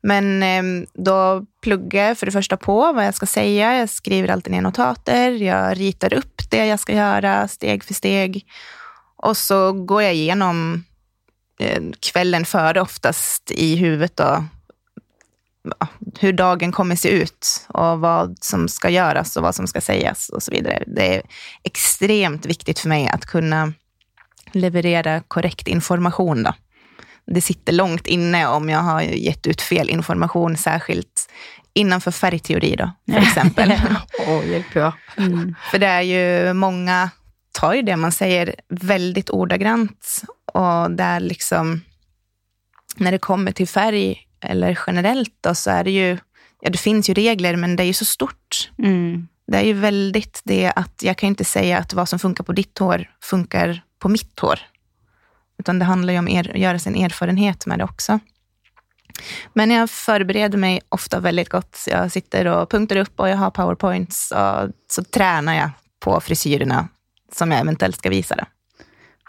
Men 0.03 0.43
ehm, 0.43 0.87
då 0.95 1.47
pluggar 1.63 2.09
jag 2.09 2.19
för 2.19 2.27
det 2.27 2.33
första 2.33 2.57
på 2.57 2.93
vad 2.93 3.07
jag 3.07 3.15
ska 3.15 3.27
säga. 3.27 3.79
Jag 3.79 3.89
skriver 3.89 4.29
alltid 4.29 4.53
ner 4.53 4.61
notater. 4.61 5.31
Jag 5.31 5.81
ritar 5.81 6.15
upp 6.15 6.51
det 6.51 6.67
jag 6.67 6.81
ska 6.81 6.93
göra 6.93 7.49
steg 7.49 7.85
för 7.85 7.95
steg. 7.95 8.47
Och 9.17 9.37
så 9.37 9.73
går 9.73 10.03
jag 10.03 10.15
igenom 10.15 10.85
kvällen 12.01 12.45
före 12.45 12.81
oftast 12.81 13.51
i 13.51 13.77
huvudet 13.77 14.17
då, 14.17 14.45
hur 16.21 16.33
dagen 16.33 16.73
kommer 16.73 16.97
se 16.97 17.09
ut 17.09 17.67
och 17.69 18.01
vad 18.01 18.37
som 18.41 18.69
ska 18.69 18.91
göras 18.91 19.37
och 19.37 19.43
vad 19.43 19.55
som 19.55 19.67
ska 19.67 19.81
sägas 19.81 20.29
och 20.29 20.43
så 20.43 20.51
vidare. 20.51 20.85
Det 20.87 21.17
är 21.17 21.23
extremt 21.63 22.47
viktigt 22.47 22.79
för 22.79 22.89
mig 22.89 23.09
att 23.09 23.27
kunna 23.27 23.73
leverera 24.53 25.21
korrekt 25.21 25.69
information. 25.69 26.43
Då. 26.43 26.55
Det 27.27 27.41
sitter 27.41 27.73
långt 27.73 28.07
inne 28.07 28.47
om 28.47 28.69
jag 28.69 28.79
har 28.79 29.03
gett 29.03 29.47
ut 29.47 29.63
fel 29.63 29.91
information, 29.91 30.57
särskilt 30.57 31.31
innanför 31.75 32.11
färgteori 32.11 32.77
då, 32.77 32.91
för 33.13 33.21
exempel. 33.21 33.73
Åh, 34.29 34.47
hjälp 34.49 34.67
ja. 34.75 34.93
Mm. 35.17 35.55
för 35.71 35.79
det 35.79 35.87
är 35.87 36.01
ju 36.01 36.53
många 36.53 37.11
tar 37.53 37.75
ju 37.75 37.83
det 37.83 37.97
man 37.97 38.13
säger 38.13 38.55
väldigt 38.69 39.31
ordagrant 39.31 40.23
och 40.55 40.91
där 40.91 41.21
liksom 41.21 41.81
när 42.97 43.13
det 43.13 43.19
kommer 43.19 43.53
till 43.53 43.69
färg 43.69 44.19
eller 44.41 44.79
generellt 44.87 45.35
då, 45.41 45.55
så 45.55 45.71
är 45.71 45.85
det 45.85 45.91
ju, 45.91 46.19
ja 46.61 46.71
det 46.71 46.79
finns 46.79 47.11
ju 47.11 47.15
regler 47.15 47.57
men 47.57 47.77
det 47.77 47.83
är 47.83 47.87
ju 47.87 47.93
så 47.93 48.05
stort. 48.05 48.71
Mm. 48.79 49.29
Det 49.47 49.59
är 49.59 49.63
ju 49.63 49.73
väldigt 49.73 50.41
det 50.45 50.73
att 50.77 51.03
jag 51.03 51.17
kan 51.17 51.27
inte 51.27 51.45
säga 51.45 51.79
att 51.79 51.95
vad 51.95 52.09
som 52.09 52.19
funkar 52.19 52.45
på 52.45 52.53
ditt 52.53 52.79
hår 52.79 53.11
funkar 53.21 53.83
på 53.99 54.09
mitt 54.09 54.41
hår. 54.41 54.59
Utan 55.59 55.79
det 55.79 55.85
handlar 55.85 56.13
ju 56.13 56.19
om 56.19 56.29
er, 56.29 56.51
att 56.51 56.59
göra 56.59 56.79
sin 56.79 56.95
erfarenhet 56.95 57.67
med 57.67 57.79
det 57.79 57.85
också. 57.85 58.19
Men 59.53 59.71
jag 59.71 59.91
förbereder 59.91 60.59
mig 60.59 60.81
ofta 60.89 61.21
väldigt 61.21 61.49
gott. 61.49 61.85
Jag 61.87 62.13
sitter 62.13 62.47
och 62.47 62.71
punktar 62.71 62.97
upp 62.97 63.21
och 63.21 63.29
jag 63.29 63.37
har 63.37 63.51
powerpoints 63.51 64.31
och 64.31 64.71
så 64.91 65.05
tränar 65.05 65.55
jag 65.55 65.71
på 66.01 66.21
frisyrerna 66.21 66.89
som 67.33 67.51
jag 67.51 67.61
eventuellt 67.61 67.97
ska 67.97 68.11
visa. 68.11 68.37
Det. 68.37 68.47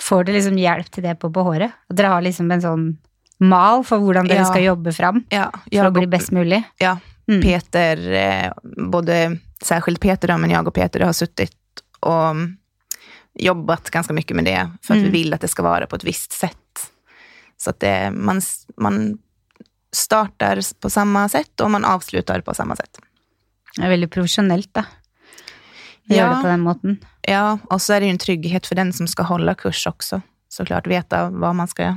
Får 0.01 0.23
du 0.23 0.31
liksom 0.33 0.57
hjälp 0.57 0.91
till 0.91 1.03
det 1.03 1.15
på 1.15 1.31
på 1.33 1.43
håret? 1.43 1.71
Att 1.89 1.97
dere 1.97 2.07
har 2.07 2.21
liksom 2.21 2.51
en 2.51 2.61
sånn 2.61 2.97
mal 3.39 3.83
for 3.83 3.97
hvordan 3.99 4.27
dere 4.27 4.37
Ja. 4.39 4.45
skal 4.45 4.63
jobbe 4.63 4.93
fram 4.93 5.23
Ja, 5.29 5.51
jag 5.71 5.87
å 5.87 5.91
bli 5.91 6.07
best 6.07 6.31
mulig? 6.31 6.63
Ja, 6.77 6.97
Mm. 7.27 7.41
Peter, 7.41 8.11
eh, 8.11 8.51
både 8.91 9.37
särskilt 9.63 9.99
Peter 10.01 10.27
då, 10.27 10.37
men 10.37 10.49
jag 10.49 10.67
och 10.67 10.73
Peter 10.73 10.99
har 10.99 11.13
suttit 11.13 11.55
och 11.99 12.35
jobbat 13.39 13.89
ganska 13.89 14.13
mycket 14.13 14.35
med 14.35 14.45
det 14.45 14.69
för 14.81 14.93
att 14.93 14.97
Mm. 14.97 15.11
vi 15.11 15.23
vill 15.23 15.33
att 15.33 15.41
det 15.41 15.47
ska 15.47 15.63
vara 15.63 15.87
på 15.87 15.95
ett 15.95 16.03
visst 16.03 16.31
sätt. 16.31 16.91
Så 17.57 17.69
att 17.69 17.79
det, 17.79 18.11
man, 18.11 18.41
man 18.77 19.17
startar 19.91 20.59
på 20.81 20.89
samma 20.89 21.29
sätt 21.29 21.59
och 21.61 21.71
man 21.71 21.85
avslutar 21.85 22.41
på 22.41 22.53
samma 22.53 22.75
sätt. 22.75 22.99
Det 23.77 23.83
er 23.85 23.89
veldig 23.89 24.11
profesjonelt, 24.11 24.73
da. 24.73 24.81
Å 24.81 26.13
gjøre 26.13 26.17
Ja. 26.17 26.35
det 26.35 26.41
på 26.41 26.47
den 26.47 26.59
måten. 26.61 26.97
Ja, 27.27 27.57
och 27.69 27.81
så 27.81 27.93
är 27.93 27.99
det 27.99 28.05
ju 28.05 28.09
en 28.11 28.17
trygghet 28.17 28.67
för 28.67 28.75
den 28.75 28.93
som 28.93 29.07
ska 29.07 29.23
hålla 29.23 29.55
kurs 29.55 29.87
också. 29.87 30.21
Såklart 30.49 30.87
veta 30.87 31.29
vad 31.29 31.55
man 31.55 31.67
ska 31.67 31.95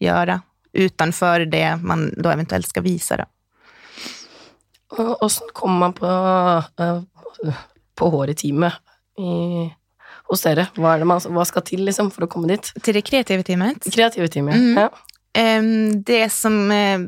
göra 0.00 0.40
utanför 0.72 1.40
det 1.40 1.76
man 1.76 2.14
då 2.16 2.28
eventuellt 2.30 2.68
ska 2.68 2.80
visa. 2.80 3.16
Då. 3.16 3.24
Og 4.98 5.22
Åssen 5.22 5.48
kommer 5.52 5.78
man 5.78 5.92
på, 5.92 6.06
eh, 6.82 7.02
på 7.94 8.10
håret-teamet 8.10 8.72
i- 9.18 9.70
hos 10.28 10.42
dere? 10.42 10.66
Hva, 10.76 10.94
er 10.94 10.98
det 10.98 11.04
man, 11.06 11.20
hva 11.20 11.44
skal 11.44 11.62
til 11.62 11.84
liksom, 11.84 12.10
for 12.10 12.24
å 12.24 12.26
komme 12.30 12.48
dit? 12.48 12.72
Till 12.82 12.94
det 12.94 13.02
kreativa 13.02 13.42
teamet. 13.42 13.84
Kreative 13.94 14.28
teamet. 14.28 14.54
Mm. 14.54 14.76
Ja. 14.76 14.90
Det 16.04 16.32
som 16.32 16.70
eh, 16.70 16.98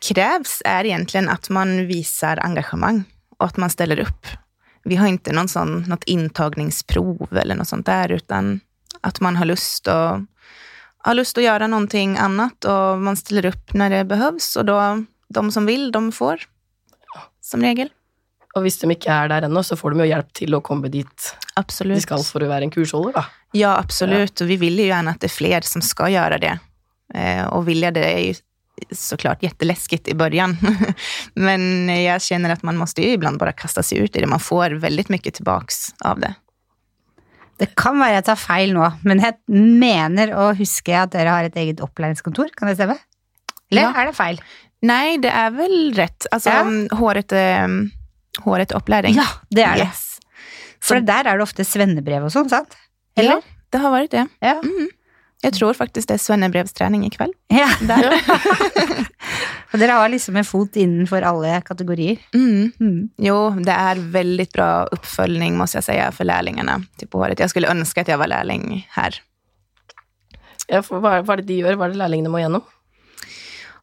krävs 0.00 0.62
är 0.64 0.84
egentligen 0.84 1.28
att 1.28 1.50
man 1.50 1.86
visar 1.86 2.36
engagemang 2.36 3.04
och 3.38 3.46
att 3.46 3.56
man 3.56 3.70
ställer 3.70 3.98
upp. 4.00 4.26
Vi 4.84 4.96
har 4.96 5.06
inte 5.06 5.32
någon 5.32 5.48
sån, 5.48 5.84
något 5.88 6.04
intagningsprov 6.04 7.36
eller 7.36 7.54
något 7.54 7.68
sånt 7.68 7.86
där, 7.86 8.12
utan 8.12 8.60
att 9.00 9.20
man 9.20 9.36
har 9.36 9.44
lust, 9.44 9.86
och, 9.86 10.20
har 10.98 11.14
lust 11.14 11.38
att 11.38 11.44
göra 11.44 11.66
någonting 11.66 12.18
annat 12.18 12.64
och 12.64 12.98
man 12.98 13.16
ställer 13.16 13.44
upp 13.44 13.74
när 13.74 13.90
det 13.90 14.04
behövs. 14.04 14.56
Och 14.56 14.64
då, 14.64 15.04
de 15.28 15.52
som 15.52 15.66
vill, 15.66 15.92
de 15.92 16.12
får, 16.12 16.40
som 17.40 17.62
regel. 17.62 17.90
Og 18.54 18.62
hvis 18.62 18.78
de 18.78 18.92
ikke 18.94 19.10
er 19.10 19.30
der 19.32 19.48
ennå, 19.48 19.64
så 19.66 19.76
får 19.76 19.94
de 19.94 20.04
jo 20.04 20.10
hjelp 20.12 20.28
til 20.38 20.54
å 20.54 20.60
komme 20.62 20.90
dit 20.92 21.30
de 21.34 21.58
Absolut. 21.58 22.02
skal 22.02 22.22
for 22.22 22.44
å 22.44 22.50
være 22.50 22.68
en 22.68 22.72
kursholder, 22.74 23.16
da. 23.16 23.24
Ja, 23.54 23.76
absolut. 23.78 24.40
Och 24.40 24.50
vi 24.50 24.56
vill 24.56 24.78
ju 24.78 24.86
gärna 24.86 25.10
att 25.10 25.20
det 25.20 25.26
är 25.26 25.36
fler 25.36 25.60
som 25.60 25.82
ska 25.82 26.08
göra 26.08 26.38
det. 26.38 26.58
Eh, 27.14 27.46
och 27.46 27.68
vilja 27.68 27.90
det 27.90 28.04
är 28.04 28.18
ju 28.18 28.34
såklart 28.92 29.42
jätteläskigt 29.42 30.08
i 30.08 30.14
början. 30.14 30.56
Men 31.34 31.88
jag 32.04 32.22
känner 32.22 32.50
att 32.50 32.62
man 32.62 32.76
måste 32.76 33.02
ju 33.02 33.08
ibland 33.08 33.38
bara 33.38 33.52
kasta 33.52 33.82
sig 33.82 33.98
ut 33.98 34.16
i 34.16 34.20
det. 34.20 34.26
Man 34.26 34.40
får 34.40 34.70
väldigt 34.70 35.08
mycket 35.08 35.34
tillbaks 35.34 35.94
av 36.00 36.20
det. 36.20 36.34
Det 37.58 37.68
kan 37.78 37.98
være 38.02 38.16
jeg 38.18 38.24
tar 38.26 38.38
feil 38.40 38.72
nå, 38.74 38.86
men 39.06 39.20
jeg 39.22 39.36
mener 39.78 40.32
å 40.34 40.48
huske 40.58 40.90
at 40.98 41.12
dere 41.12 41.30
har 41.30 41.44
et 41.46 41.54
eget 41.56 41.78
opplæringskontor. 41.86 42.48
Kan 42.58 42.66
det 42.68 42.74
stemme? 42.74 42.96
Eller 43.70 43.82
Ja. 43.82 43.92
er 43.94 44.06
det 44.10 44.14
feil? 44.16 44.40
Nej, 44.82 45.18
det 45.18 45.30
är 45.30 45.50
väl 45.50 45.94
rätt. 45.94 46.26
Alltså, 46.32 46.50
Ja. 46.50 46.60
mm, 46.60 46.88
håret, 46.92 47.32
eh, 47.32 47.68
håret 48.42 48.72
är 48.72 48.76
uppläring. 48.76 49.14
Ja, 49.14 49.26
det 49.50 49.62
er 49.62 49.76
det. 49.76 49.84
Yes. 49.86 50.18
For 50.82 51.00
der 51.00 51.24
er 51.30 51.38
det 51.38 51.42
ofte 51.46 51.64
svennebrev 51.64 52.24
og 52.24 52.32
sånn, 52.32 52.48
sant? 52.50 52.74
Eller? 53.16 53.30
Ja, 53.30 53.40
det 53.70 53.78
har 53.78 53.90
varit 53.90 54.10
det. 54.10 54.26
Ja. 54.40 54.60
Mm. 54.64 54.88
Jag 55.44 55.54
tror 55.54 55.74
faktiskt 55.74 56.08
det 56.08 56.14
är 56.14 56.18
svennebrevsträning 56.18 57.06
ikväll. 57.06 57.32
ja. 57.48 57.68
Där. 57.80 58.14
Og 59.72 59.80
dere 59.80 59.92
har 59.92 60.08
liksom 60.08 60.36
en 60.36 60.44
fot 60.44 60.76
innenfor 60.76 61.22
alle 61.22 61.60
kategorier. 61.60 62.16
Mm. 62.34 62.72
Mm. 62.80 63.08
Jo, 63.16 63.50
det 63.50 63.72
är 63.72 63.96
väldigt 63.96 64.52
bra 64.52 64.84
uppföljning 64.84 65.56
måste 65.56 65.76
jag 65.76 65.84
säga 65.84 66.12
för 66.12 66.24
lärlingarna 66.24 66.82
till 66.96 67.08
på 67.08 67.18
håret. 67.18 67.40
Jag 67.40 67.50
skulle 67.50 67.68
önska 67.68 68.00
att 68.00 68.08
jag 68.08 68.18
var 68.18 68.26
lärling 68.26 68.86
här. 68.90 69.20
Ja, 70.68 70.80
hva, 70.88 71.20
hva 71.20 71.34
er 71.34 71.42
det 71.42 71.48
de 71.50 71.60
gjør? 71.60 71.76
Hva 71.76 71.90
er 71.90 71.92
det 71.92 72.00
lærlingene 72.00 72.32
må 72.32 72.40
gjennom? 72.40 72.64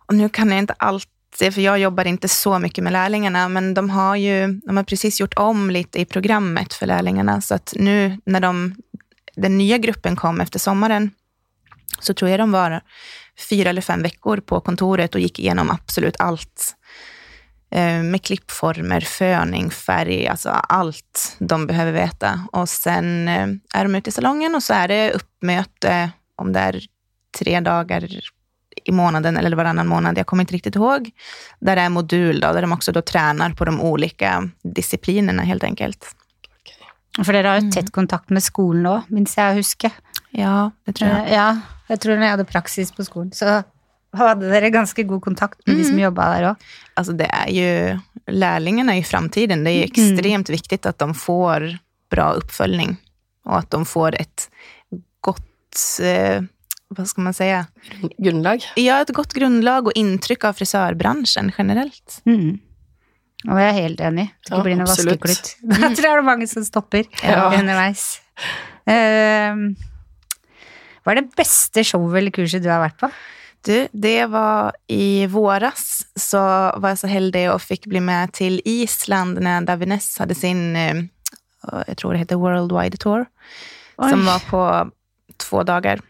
Och 0.07 0.15
nu 0.15 0.29
kan 0.29 0.49
jag 0.49 0.59
inte 0.59 0.73
alltid, 0.79 1.53
för 1.53 1.61
jag 1.61 1.79
jobbar 1.79 2.07
inte 2.07 2.27
så 2.27 2.59
mycket 2.59 2.83
med 2.83 2.93
lärlingarna, 2.93 3.49
men 3.49 3.73
de 3.73 3.89
har 3.89 4.15
ju 4.15 4.59
de 4.65 4.77
har 4.77 4.83
precis 4.83 5.19
gjort 5.19 5.37
om 5.37 5.69
lite 5.69 6.01
i 6.01 6.05
programmet 6.05 6.73
för 6.73 6.85
lärlingarna. 6.85 7.41
Så 7.41 7.55
att 7.55 7.73
nu 7.77 8.17
när 8.25 8.39
de, 8.39 8.75
den 9.35 9.57
nya 9.57 9.77
gruppen 9.77 10.15
kom 10.15 10.41
efter 10.41 10.59
sommaren, 10.59 11.11
så 11.99 12.13
tror 12.13 12.31
jag 12.31 12.39
de 12.39 12.51
var 12.51 12.81
fyra 13.49 13.69
eller 13.69 13.81
fem 13.81 14.03
veckor 14.03 14.37
på 14.37 14.59
kontoret 14.61 15.15
och 15.15 15.21
gick 15.21 15.39
igenom 15.39 15.69
absolut 15.69 16.15
allt. 16.19 16.75
Eh, 17.71 18.03
Med 18.03 18.21
klippformer, 18.23 19.01
föning, 19.01 19.71
färg, 19.71 20.27
alltså 20.27 20.49
allt 20.49 21.35
de 21.39 21.67
behöver 21.67 21.91
veta. 21.91 22.47
Och 22.51 22.69
sen 22.69 23.27
eh, 23.27 23.47
är 23.79 23.83
de 23.83 23.95
ute 23.95 24.09
i 24.09 24.13
salongen 24.13 24.55
och 24.55 24.63
så 24.63 24.73
är 24.73 24.87
det 24.87 25.11
uppmöte, 25.11 26.11
om 26.35 26.53
det 26.53 26.59
är 26.59 26.81
tre 27.39 27.59
dagar 27.59 28.07
i 28.85 28.91
månaden 28.91 29.37
eller 29.37 29.55
varannan 29.55 29.87
månad, 29.87 30.17
jag 30.17 30.25
kommer 30.25 30.43
inte 30.43 30.53
riktigt 30.53 30.75
ihåg. 30.75 31.11
Där 31.59 31.75
det 31.75 31.81
är 31.81 31.89
modul, 31.89 32.39
då, 32.39 32.53
där 32.53 32.61
de 32.61 32.71
också 32.71 32.91
då 32.91 33.01
tränar 33.01 33.49
på 33.49 33.65
de 33.65 33.81
olika 33.81 34.49
disciplinerna 34.63 35.43
helt 35.43 35.63
enkelt. 35.63 36.15
For 37.25 37.33
dere 37.33 37.47
har 37.47 37.59
jo 37.59 37.71
tett 37.71 37.91
kontakt 37.91 38.29
med 38.29 38.43
skolen 38.43 38.85
òg, 38.87 39.01
minst 39.11 39.37
jeg 39.37 39.55
husker. 39.55 39.91
Ja, 40.31 40.71
det 40.85 40.93
tror 40.93 41.09
jag. 41.09 41.27
Eh, 41.27 41.33
Ja, 41.33 41.57
jeg 41.91 41.99
tror 42.03 42.15
når 42.17 42.27
jeg 42.27 42.35
hadde 42.37 42.47
praksis 42.49 42.91
på 42.95 43.03
skolen, 43.07 43.31
så 43.35 43.61
hadde 44.15 44.49
dere 44.51 44.69
ganske 44.73 45.03
god 45.07 45.21
kontakt 45.23 45.59
med 45.67 45.77
de 45.79 45.83
som 45.87 45.99
jobba 45.99 46.25
der 46.35 46.47
òg. 46.51 46.55
Alltså 46.99 47.13
det 47.13 47.27
är 47.31 47.47
ju, 47.51 47.99
lärlingarna 48.27 48.97
i 48.97 49.03
framtiden, 49.03 49.63
det 49.63 49.71
är 49.71 49.77
ju 49.77 49.83
extremt 49.83 50.49
viktigt 50.49 50.85
att 50.85 50.99
de 50.99 51.13
får 51.13 51.77
bra 52.11 52.31
uppföljning 52.33 52.97
och 53.45 53.57
att 53.57 53.71
de 53.71 53.85
får 53.85 54.15
ett 54.15 54.49
gott, 55.21 55.99
eh, 56.01 56.41
vad 56.87 57.07
ska 57.07 57.21
man 57.21 57.33
säga, 57.33 57.65
Grunnlag? 58.17 58.59
ja, 58.75 59.01
ett 59.01 59.09
gott 59.13 59.33
grundlag 59.33 59.87
och 59.87 59.93
intryck 59.95 60.43
av 60.43 60.53
frisörbranschen 60.53 61.51
generellt. 61.57 62.21
Mm. 62.25 62.59
Og 63.49 63.57
jeg 63.57 63.69
er 63.69 63.73
helt 63.81 64.01
enig. 64.05 64.27
Det 64.45 64.51
Ja, 64.53 64.59
blir 64.63 64.75
noe 64.75 64.83
absolutt. 64.85 65.21
vaskeklutt. 65.23 65.79
Da 65.81 65.87
tror 65.95 66.03
det 66.11 66.17
er 66.19 66.21
mange 66.27 66.47
som 66.47 66.65
stopper 66.65 67.05
Ja. 67.23 67.47
Eh, 68.85 69.55
hva 71.03 71.13
er 71.13 71.21
det 71.21 71.35
beste 71.37 71.83
showet 71.87 72.19
eller 72.19 72.33
kurset 72.35 72.63
du 72.63 72.69
har 72.71 72.83
vært 72.83 72.99
på? 73.01 73.09
Du, 73.65 73.87
det 73.91 74.25
var 74.25 74.73
i 74.87 75.27
våras 75.27 76.01
så 76.15 76.39
var 76.77 76.89
jag 76.89 76.97
så 76.97 77.07
heldig 77.07 77.51
och 77.51 77.61
fick 77.61 77.85
bli 77.85 77.99
med 77.99 78.33
till 78.33 78.61
Island 78.65 79.41
när 79.41 79.61
Davines 79.61 80.17
hade 80.17 80.35
sin, 80.35 80.75
eh, 80.75 81.03
jag 81.87 81.97
tror 81.97 82.13
det 82.13 82.19
heter 82.19 82.35
Worldwide 82.35 82.97
Tour, 82.97 83.25
som 83.95 84.19
Oj. 84.19 84.25
var 84.25 84.39
på 84.49 84.91
två 85.37 85.63
dagar. 85.63 86.01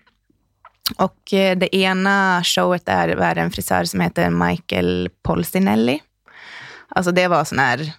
Och 0.98 1.34
eh, 1.34 1.58
det 1.58 1.76
ena 1.76 2.42
showet 2.44 2.86
där 2.86 3.16
var 3.16 3.36
en 3.36 3.52
frisör 3.52 3.84
som 3.84 4.00
heter 4.00 4.30
Michael 4.30 5.10
Polsinelli. 5.24 6.02
Alltså 6.90 7.12
det 7.12 7.28
var 7.28 7.44
sån 7.44 7.60
här 7.60 7.94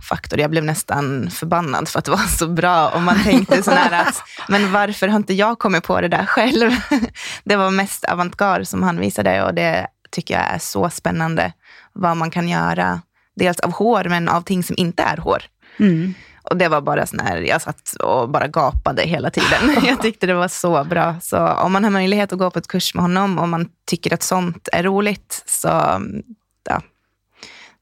wow-faktor. 0.00 0.40
Jag 0.40 0.50
blev 0.50 0.64
nästan 0.64 1.30
förbannad 1.30 1.88
för 1.88 1.98
att 1.98 2.04
det 2.04 2.10
var 2.10 2.38
så 2.38 2.48
bra. 2.48 2.88
Och 2.88 3.02
man 3.02 3.22
tänkte 3.22 3.62
sån 3.62 3.74
här 3.74 4.06
att, 4.06 4.22
men 4.48 4.72
varför 4.72 5.08
har 5.08 5.16
inte 5.16 5.34
jag 5.34 5.58
kommit 5.58 5.84
på 5.84 6.00
det 6.00 6.08
där 6.08 6.26
själv? 6.26 6.70
Det 7.44 7.56
var 7.56 7.70
mest 7.70 8.04
avantgarde 8.04 8.64
som 8.64 8.82
han 8.82 9.00
visade 9.00 9.44
och 9.44 9.54
det 9.54 9.86
tycker 10.10 10.34
jag 10.34 10.54
är 10.54 10.58
så 10.58 10.90
spännande. 10.90 11.52
Vad 11.92 12.16
man 12.16 12.30
kan 12.30 12.48
göra, 12.48 13.00
dels 13.36 13.60
av 13.60 13.72
hår, 13.72 14.04
men 14.04 14.28
av 14.28 14.42
ting 14.42 14.62
som 14.62 14.76
inte 14.78 15.02
är 15.02 15.16
hår. 15.16 15.42
Mm. 15.78 16.14
Och 16.42 16.56
det 16.56 16.68
var 16.68 16.80
bara 16.80 17.06
sån 17.06 17.20
här, 17.20 17.36
jag 17.36 17.62
satt 17.62 17.92
och 17.92 18.28
bara 18.28 18.46
gapade 18.48 19.02
hela 19.02 19.30
tiden. 19.30 19.84
Jag 19.86 20.02
tyckte 20.02 20.26
det 20.26 20.34
var 20.34 20.48
så 20.48 20.84
bra. 20.84 21.20
Så 21.20 21.46
om 21.46 21.72
man 21.72 21.84
har 21.84 21.90
möjlighet 21.90 22.32
att 22.32 22.38
gå 22.38 22.50
på 22.50 22.58
ett 22.58 22.68
kurs 22.68 22.94
med 22.94 23.02
honom, 23.02 23.38
om 23.38 23.50
man 23.50 23.68
tycker 23.86 24.14
att 24.14 24.22
sånt 24.22 24.68
är 24.72 24.82
roligt, 24.82 25.42
så 25.46 25.68
ja, 26.68 26.82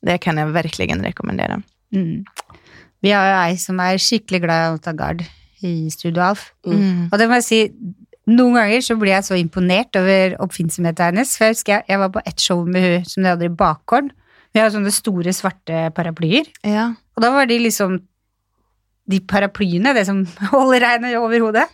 det 0.03 0.19
kan 0.19 0.37
jag 0.37 0.47
verkligen 0.47 1.03
rekommendera. 1.03 1.63
Mm. 1.95 2.25
Vi 3.03 3.13
har 3.15 3.29
jo 3.31 3.39
ei 3.47 3.57
som 3.63 3.79
er 3.81 4.01
skikkelig 4.03 4.41
glad 4.43 4.65
i 4.65 4.75
å 4.75 4.83
ta 4.83 4.93
gard 4.97 5.23
i 5.65 5.73
Studio 5.91 6.23
Alf. 6.23 6.53
Mm. 6.67 7.09
Og 7.13 7.19
det 7.19 7.29
må 7.31 7.39
jeg 7.41 7.47
si, 7.49 7.63
Noen 8.29 8.59
ganger 8.59 8.83
så 8.85 8.93
blir 9.01 9.15
jeg 9.15 9.25
så 9.25 9.37
imponert 9.41 9.97
over 9.97 10.35
oppfinnsomheten 10.45 11.07
hennes. 11.15 11.31
For 11.39 11.47
jeg 11.47 11.55
husker 11.55 11.73
jeg, 11.79 11.85
jeg 11.89 12.01
var 12.03 12.11
på 12.13 12.21
ett 12.29 12.43
show 12.45 12.59
med 12.69 12.85
hun 12.85 13.07
som 13.09 13.25
de 13.25 13.31
hadde 13.31 13.47
i 13.49 13.55
bakgården. 13.57 14.11
Vi 14.53 14.61
har 14.61 14.69
sånne 14.75 14.93
store, 14.93 15.33
svarte 15.33 15.87
paraplyer. 15.97 16.51
Ja. 16.69 16.91
Og 17.17 17.25
da 17.25 17.31
var 17.33 17.49
de 17.49 17.57
liksom 17.65 17.99
De 19.09 19.23
paraplyene, 19.25 19.95
det 19.97 20.05
som 20.05 20.21
holder 20.53 20.85
regnet 20.85 21.17
over 21.17 21.41
hodet, 21.41 21.65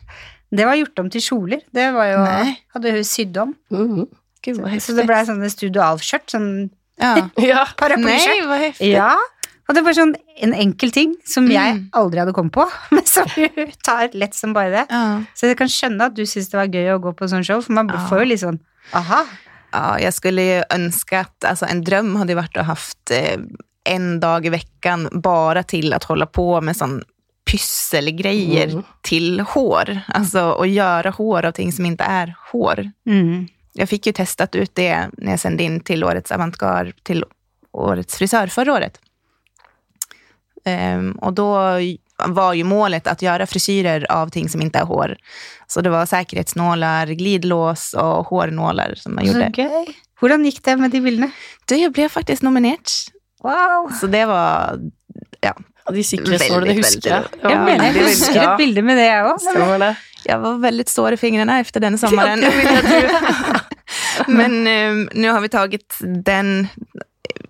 det 0.55 0.68
var 0.68 0.79
gjort 0.79 1.00
om 1.03 1.09
til 1.11 1.24
kjoler. 1.24 1.64
Det 1.74 1.88
var 1.96 2.07
jo 2.12 2.20
Nei. 2.22 2.53
Hadde 2.77 2.92
hun 2.94 3.09
sydd 3.09 3.40
om. 3.42 3.57
Mhm. 3.74 4.05
Gud 4.44 4.61
vad 4.61 4.77
Så 4.85 4.94
det 4.94 5.07
blei 5.09 5.22
sånne 5.27 5.48
Studio 5.50 5.83
Alf-skjørt. 5.83 6.29
Sånn 6.31 6.70
Ja. 7.03 7.16
Ja. 7.50 7.64
paraplyskjørt. 7.74 8.79
Ja. 8.87 9.16
Og 9.68 9.74
det 9.74 9.83
var 9.85 9.92
sånn 9.96 10.14
en 10.44 10.53
enkel 10.55 10.90
ting 10.92 11.14
som 11.24 11.46
jeg 11.50 11.74
Mm. 11.74 11.88
aldri 11.92 12.18
hadde 12.20 12.33
kommet 12.37 12.53
på, 12.53 12.66
men 12.90 13.05
som 13.07 13.29
hun 13.35 13.70
tar 13.85 14.09
lett 14.12 14.35
som 14.35 14.53
bare 14.53 14.70
det. 14.70 14.87
Ja. 14.90 15.22
Så 15.35 15.46
jeg 15.46 15.57
kan 15.59 15.68
skjønne 15.68 16.05
at 16.11 16.14
du 16.16 16.22
syns 16.27 16.50
det 16.50 16.59
var 16.59 16.66
gøy 16.68 16.90
å 16.94 16.98
gå 17.00 17.12
på 17.16 17.29
sånn 17.29 17.44
show, 17.44 17.62
for 17.62 17.72
man 17.72 17.88
får 18.09 18.18
jo 18.18 18.24
litt 18.24 18.40
sånn 18.40 18.59
aha. 18.92 19.24
Ja, 19.72 19.98
jag 19.98 20.14
skulle 20.14 20.42
ju 20.42 20.62
önska 20.70 21.20
att, 21.20 21.44
alltså 21.44 21.66
en 21.66 21.85
dröm 21.85 22.16
hade 22.16 22.35
varit 22.35 22.57
att 22.57 22.66
ha 22.66 22.72
haft 22.72 23.11
eh, 23.11 23.38
en 23.85 24.20
dag 24.20 24.46
i 24.46 24.48
veckan 24.48 25.09
bara 25.12 25.62
till 25.62 25.92
att 25.92 26.05
hålla 26.05 26.27
på 26.27 26.61
med 26.61 26.77
sån 26.77 27.03
pysselgrejer 27.50 28.68
Mm. 28.68 28.83
till 29.03 29.40
hår. 29.40 30.00
Alltså 30.09 30.53
att 30.53 30.68
göra 30.68 31.11
hår 31.11 31.44
av 31.44 31.53
ting 31.53 31.72
som 31.72 31.87
inte 31.87 32.05
är 32.05 32.35
hår. 32.53 32.90
Mm. 33.07 33.48
Jag 33.72 33.88
fick 33.88 34.07
ju 34.07 34.12
testat 34.12 34.55
ut 34.57 34.74
det 34.74 35.09
när 35.18 35.31
jag 35.31 35.40
sände 35.40 35.62
in 35.62 35.81
till 35.81 36.05
årets 36.05 36.33
avantgarde, 36.33 36.92
till 37.03 37.24
årets 37.72 38.18
frisör 38.18 38.46
förra 38.46 38.72
året. 38.72 38.98
Ehm, 40.64 41.12
och 41.12 41.33
då 41.33 41.79
var 42.27 42.53
ju 42.55 42.64
målet 42.64 43.07
att 43.07 43.22
göra 43.22 43.46
frisyrer 43.46 44.07
av 44.12 44.29
ting 44.29 44.48
som 44.48 44.62
inte 44.62 44.79
är 44.79 44.85
hår. 44.85 45.16
Så 45.66 45.81
det 45.81 45.90
var 45.90 46.07
säkerhetsnålar, 46.07 47.07
glidlås 47.07 47.94
och 47.94 48.27
hårnålar 48.27 48.94
som 48.96 49.14
man 49.14 49.27
gjorde. 49.27 49.53
gøy. 49.57 49.87
Hvordan 50.20 50.44
gikk 50.44 50.62
det 50.64 50.77
med 50.77 50.90
de 50.90 51.00
bildene? 51.00 51.31
Du, 51.64 51.77
jag 51.77 51.92
blev 51.92 52.09
faktiskt 52.09 52.42
nominerad. 52.42 52.88
Wow. 53.42 53.90
Så 54.00 54.07
det 54.07 54.27
var 54.27 54.79
Ja, 55.40 55.53
de 55.92 56.05
sikkerhetsnålene 56.05 56.66
Veldig, 56.66 56.85
husker 56.85 57.11
Ja, 57.42 57.50
Jeg 57.50 57.61
mener, 57.64 57.85
jeg 57.85 58.07
husker 58.07 58.40
et 58.42 58.57
bilde 58.59 58.83
med 58.83 58.96
det, 58.96 59.11
òg. 59.22 59.79
Det. 59.81 59.96
Jag 60.24 60.38
var 60.38 60.55
väldigt 60.59 60.88
sår 60.88 61.12
i 61.12 61.16
fingrarna 61.16 61.59
efter 61.61 61.81
den 61.81 61.98
sommaren. 61.98 62.40
Det 62.40 62.53
jag. 62.62 63.11
Men 64.37 64.66
eh, 64.66 65.09
nu 65.14 65.29
har 65.31 65.40
vi 65.40 65.48
tagit 65.48 65.98
den, 66.24 66.68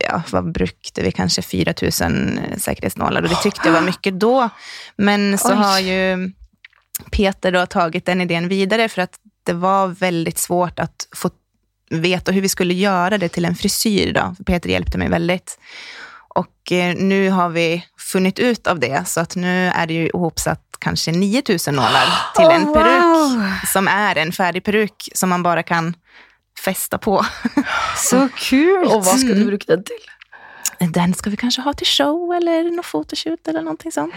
ja, 0.09 0.23
vad 0.31 0.53
brukade 0.53 1.03
vi, 1.03 1.12
kanske 1.12 1.43
4 1.43 1.75
000 1.83 1.93
säkerhetsnålar 2.59 3.23
och 3.23 3.29
det 3.29 3.43
tyckte 3.43 3.69
jag 3.69 3.73
var 3.73 3.81
mycket 3.81 4.21
då. 4.21 4.49
Men 4.97 5.38
så 5.38 5.51
Oj. 5.51 5.57
har 5.57 5.81
ju 5.81 6.33
Peter 7.11 7.53
då 7.53 7.67
tagit 7.67 8.07
den 8.07 8.21
idén 8.21 8.49
vidare 8.49 8.88
för 8.88 9.03
att 9.03 9.19
det 9.45 9.53
var 9.53 9.88
väldigt 9.88 10.38
svårt 10.38 10.79
att 10.79 11.09
få 11.17 11.31
veta 11.90 12.33
hur 12.33 12.40
vi 12.40 12.49
skulle 12.49 12.75
göra 12.75 13.19
det 13.19 13.29
till 13.29 13.45
en 13.45 13.55
frisyr. 13.55 14.12
Då. 14.12 14.35
För 14.37 14.45
Peter 14.45 14.71
hjälpte 14.71 14.99
mig 14.99 15.09
väldigt. 15.09 15.59
Och 16.29 16.73
eh, 16.73 16.95
nu 16.97 17.31
har 17.31 17.49
vi 17.49 17.85
funnit 17.99 18.38
ut 18.38 18.67
av 18.67 18.81
det, 18.81 19.09
så 19.09 19.21
att 19.21 19.37
nu 19.37 19.67
är 19.69 19.87
det 19.87 19.95
ju 19.95 20.07
ihopsatt 20.07 20.61
kanske 20.79 21.12
9000 21.12 21.75
nålar 21.75 22.07
till 22.35 22.45
en 22.51 22.69
Oh, 22.69 22.75
peruk 22.75 23.03
wow. 23.03 23.51
som 23.73 23.88
är 23.88 24.17
en 24.17 24.33
färdig 24.33 24.64
peruk 24.64 25.09
som 25.14 25.29
man 25.29 25.43
bara 25.43 25.62
kan 25.62 25.95
fästa 26.61 26.99
på. 26.99 27.19
Så 27.97 28.29
kult. 28.38 28.90
Og 28.93 29.03
hva 29.05 29.17
skal 29.19 29.35
du 29.40 29.45
bruke 29.49 29.67
den 29.69 29.85
til? 29.85 30.11
Den 30.95 31.14
ska 31.14 31.31
vi 31.31 31.37
kanske 31.37 31.62
ha 31.62 31.73
till 31.73 31.87
show 31.87 32.33
eller 32.37 32.62
någon 32.71 32.85
photoshoot 32.85 33.49
eller 33.49 33.62
någonting 33.62 33.93
sånt. 33.93 34.14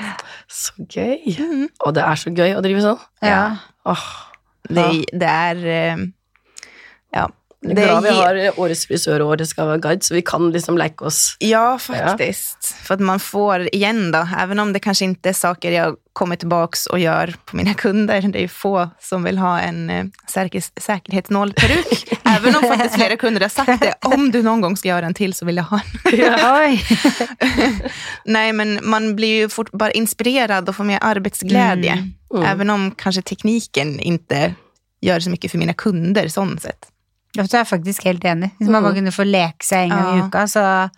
Så 0.47 0.73
gøy. 0.89 1.36
Mm. 1.39 1.67
Og 1.86 1.93
det 1.95 2.04
er 2.04 2.15
så 2.15 2.30
gøy 2.34 2.56
å 2.58 2.62
drive 2.65 2.82
sånn. 2.82 3.00
Ja. 3.21 3.58
Åh, 3.86 4.08
Det, 4.69 5.06
det 5.13 5.26
är, 5.28 5.56
eh, 5.65 5.97
ja. 7.13 7.30
Det 7.62 7.73
glad 7.73 8.04
vi 8.04 8.10
ger- 8.10 8.52
har 8.52 8.60
årets 8.60 8.86
frisør 8.88 9.21
og 9.21 9.30
årets 9.38 9.54
guide, 9.54 10.04
så 10.04 10.13
vi 10.13 10.21
kan 10.21 10.52
liksom 10.52 10.78
leke 10.78 11.06
oss. 11.06 11.38
Ja, 11.39 11.78
faktiskt. 11.80 12.65
För 12.84 12.93
att 12.93 13.00
man 13.02 13.19
får 13.19 13.76
igen 13.76 14.12
då, 14.12 14.28
även 14.38 14.60
om 14.60 14.73
det 14.73 14.80
kanske 14.80 15.06
inte 15.06 15.30
är 15.30 15.34
saker 15.34 15.71
jag 15.71 15.95
kommer 16.17 16.36
tillbaks 16.36 16.86
och 16.86 16.99
gör 16.99 17.36
på 17.45 17.56
mina 17.58 17.73
kunder. 17.73 18.21
Det 18.21 18.39
är 18.39 18.41
ju 18.41 18.47
få 18.47 18.89
som 18.99 19.23
vill 19.23 19.38
ha 19.38 19.60
en 19.60 19.89
eh, 19.89 20.06
säker, 20.27 20.63
säkerhetsnålperuk. 20.82 22.13
även 22.23 22.56
om 22.56 22.62
faktiskt 22.62 22.95
flera 22.95 23.17
kunder 23.17 23.41
har 23.41 23.49
sagt 23.49 23.82
det. 23.82 23.93
Om 24.01 24.32
du 24.32 24.43
någon 24.43 24.62
gång 24.62 24.77
ska 24.77 24.89
göra 24.89 25.06
en 25.06 25.13
till 25.13 25.34
så 25.34 25.45
vill 25.45 25.58
jag 25.58 25.63
ha 25.63 25.80
en. 26.63 26.77
Nej, 28.25 28.53
men 28.53 28.80
man 28.84 29.15
blir 29.15 29.36
ju 29.41 29.49
fort, 29.49 29.71
bara 29.71 29.91
inspirerad 29.91 30.69
och 30.69 30.75
får 30.75 30.84
mer 30.84 30.99
arbetsglädje. 31.01 31.91
Mm. 31.91 32.13
Mm. 32.34 32.45
Även 32.45 32.69
om 32.69 32.91
kanske 32.91 33.21
tekniken 33.21 33.99
inte 33.99 34.53
gör 35.01 35.19
så 35.19 35.30
mycket 35.30 35.51
för 35.51 35.58
mina 35.58 35.73
kunder, 35.73 36.27
sånt 36.27 36.62
sett. 36.62 36.86
Ja, 37.34 37.47
så 37.47 37.58
er 37.58 37.60
jeg 37.60 37.67
faktisk 37.67 38.06
helt 38.06 38.25
enig. 38.25 38.49
Hvis 38.58 38.69
man 38.69 38.75
Mm. 38.75 38.84
bare 38.84 38.95
kunne 38.95 39.12
få 39.12 39.23
leke 39.23 39.65
seg 39.65 39.80
en 39.84 39.89
gang 39.89 40.17
i 40.17 40.27
uka, 40.27 40.47
så 40.47 40.89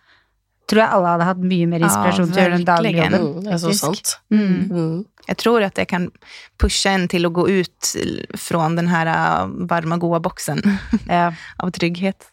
tror 0.69 0.81
jeg 0.83 0.89
alle 0.95 1.07
hadde 1.15 1.25
hatt 1.27 1.43
mye 1.51 1.67
mer 1.67 1.83
inspirasjon 1.85 2.27
Ja, 2.29 2.33
til 2.33 2.41
å 2.41 2.45
gjøre 2.45 2.57
den 2.57 2.97
jobben. 2.97 3.15
Mm, 3.19 3.43
det 3.45 3.53
er 3.53 3.61
så 3.63 3.73
sant. 3.77 4.15
Mm. 4.31 4.71
Mm. 4.71 5.05
Jag 5.27 5.37
tror 5.37 5.63
att 5.63 5.75
det 5.75 5.85
kan 5.85 6.11
pusha 6.57 6.89
en 6.89 7.07
till 7.07 7.25
att 7.25 7.33
gå 7.33 7.49
ut 7.49 7.95
från 8.37 8.75
den 8.75 8.87
här 8.87 9.05
äh, 9.05 9.47
varma, 9.69 9.97
goa 9.97 10.19
boxen 10.19 10.61
Ja. 11.07 11.33
av 11.57 11.71
trygghet. 11.71 12.31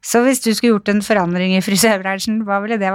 Så 0.00 0.22
hvis 0.22 0.40
du 0.40 0.54
skulle 0.54 0.70
gjort 0.76 0.88
en 0.88 1.02
forandring 1.02 1.56
i 1.56 1.62
frisørbransjen, 1.62 2.42
hva 2.46 2.60
ville 2.62 2.76
det? 2.78 2.90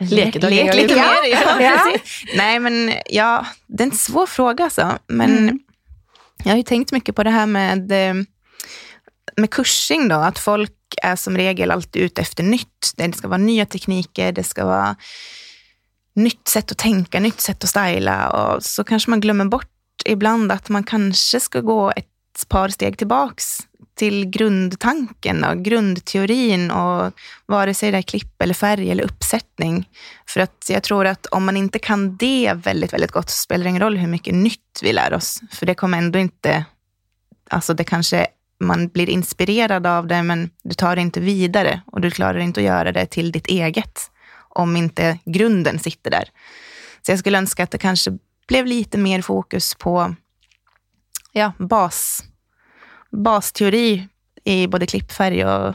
Lekedag 0.00 0.52
en 0.52 0.66
Lek 0.66 0.74
i 0.74 0.76
lite 0.82 0.94
veckan. 0.94 0.96
mer. 0.96 1.30
Ja, 1.30 1.60
Ja. 1.60 1.98
Nej, 2.36 2.58
men 2.58 2.92
ja, 3.06 3.46
det 3.66 3.82
är 3.82 3.86
en 3.86 3.96
svår 3.96 4.26
fråga 4.26 4.64
alltså. 4.64 4.98
Men 5.06 5.38
Mm. 5.38 5.58
jag 6.44 6.50
har 6.52 6.56
ju 6.56 6.62
tänkt 6.62 6.92
mycket 6.92 7.14
på 7.16 7.22
det 7.22 7.30
här 7.30 7.46
med, 7.46 7.92
eh, 7.92 8.14
med 9.36 9.50
kursing 9.50 10.08
då, 10.08 10.16
att 10.16 10.38
folk 10.38 10.72
är 11.02 11.16
som 11.16 11.36
regel 11.36 11.70
alltid 11.70 12.02
ute 12.02 12.20
efter 12.20 12.42
nytt. 12.42 12.92
Det 12.96 13.16
ska 13.16 13.28
vara 13.28 13.38
nya 13.38 13.66
tekniker, 13.66 14.32
det 14.32 14.44
ska 14.44 14.64
vara 14.64 14.96
nytt 16.14 16.48
sätt 16.48 16.72
att 16.72 16.78
tänka, 16.78 17.20
nytt 17.20 17.40
sätt 17.40 17.64
att 17.64 17.70
styla 17.70 18.30
och 18.30 18.62
så 18.62 18.84
kanske 18.84 19.10
man 19.10 19.20
glömmer 19.20 19.44
bort 19.44 19.70
ibland 20.04 20.52
att 20.52 20.68
man 20.68 20.84
kanske 20.84 21.40
ska 21.40 21.60
gå 21.60 21.92
ett 21.96 22.08
par 22.48 22.68
steg 22.68 22.98
tillbaks 22.98 23.58
till 23.94 24.26
grundtanken 24.26 25.44
och 25.44 25.62
grundteorin 25.62 26.70
och 26.70 27.12
vare 27.46 27.74
sig 27.74 27.90
det 27.90 27.98
är 27.98 28.02
klipp 28.02 28.42
eller 28.42 28.54
färg 28.54 28.90
eller 28.90 29.04
uppsättning. 29.04 29.88
För 30.28 30.40
att 30.40 30.66
jag 30.68 30.82
tror 30.82 31.06
att 31.06 31.26
om 31.26 31.44
man 31.44 31.56
inte 31.56 31.78
kan 31.78 32.16
det 32.16 32.52
väldigt, 32.54 32.92
väldigt 32.92 33.12
gott 33.12 33.30
så 33.30 33.36
spelar 33.42 33.64
det 33.64 33.70
ingen 33.70 33.82
roll 33.82 33.96
hur 33.96 34.08
mycket 34.08 34.34
nytt 34.34 34.80
vi 34.82 34.92
lär 34.92 35.14
oss. 35.14 35.40
För 35.50 35.66
det 35.66 35.74
kommer 35.74 35.98
ändå 35.98 36.18
inte, 36.18 36.64
alltså 37.50 37.74
det 37.74 37.84
kanske, 37.84 38.26
man 38.60 38.88
blir 38.88 39.08
inspirerad 39.10 39.86
av 39.86 40.06
det 40.06 40.22
men 40.22 40.50
du 40.62 40.74
tar 40.74 40.96
det 40.96 41.02
inte 41.02 41.20
vidare 41.20 41.82
och 41.86 42.00
du 42.00 42.10
klarar 42.10 42.38
inte 42.38 42.60
att 42.60 42.64
göra 42.66 42.92
det 42.92 43.06
till 43.06 43.32
ditt 43.32 43.46
eget 43.46 44.10
om 44.48 44.76
inte 44.76 45.18
grunden 45.24 45.78
sitter 45.78 46.10
där. 46.10 46.24
Så 47.02 47.12
jag 47.12 47.18
skulle 47.18 47.38
önska 47.38 47.62
att 47.64 47.70
det 47.70 47.78
kanske 47.78 48.18
blev 48.48 48.66
lite 48.66 48.98
mer 48.98 49.22
fokus 49.22 49.74
på 49.74 50.14
ja, 51.32 51.52
bas, 51.58 52.24
basteori 53.10 54.08
i 54.44 54.66
både 54.66 54.86
klippfärg 54.86 55.44
och 55.44 55.74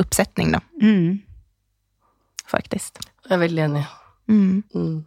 uppsättning 0.00 0.52
då, 0.52 0.60
Mm. 0.82 1.18
faktiskt. 2.46 2.98
Er 3.30 3.36
veldig 3.38 3.62
enig. 3.62 3.84
Mm. 4.28 4.62
Mm. 4.74 5.04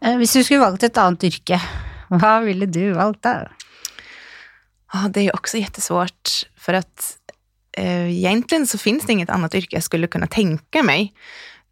Eh, 0.00 0.16
Hvis 0.16 0.32
du 0.32 0.44
skulle 0.44 0.60
valgt 0.60 0.82
et 0.82 0.98
annet 0.98 1.24
yrke, 1.24 1.60
hva 2.10 2.40
ville 2.44 2.66
du 2.66 2.92
valgt 2.92 3.22
da? 3.22 3.48
Ja, 4.94 5.08
det 5.08 5.20
är 5.20 5.34
också 5.34 5.56
jättesvårt 5.56 6.30
för 6.56 6.74
att 6.74 7.16
eh, 7.76 8.10
egentligen 8.10 8.66
så 8.66 8.78
finns 8.78 9.06
det 9.06 9.12
inget 9.12 9.30
annat 9.30 9.54
yrke 9.54 9.76
jag 9.76 9.82
skulle 9.82 10.06
kunna 10.06 10.26
tänka 10.26 10.82
mig. 10.82 11.12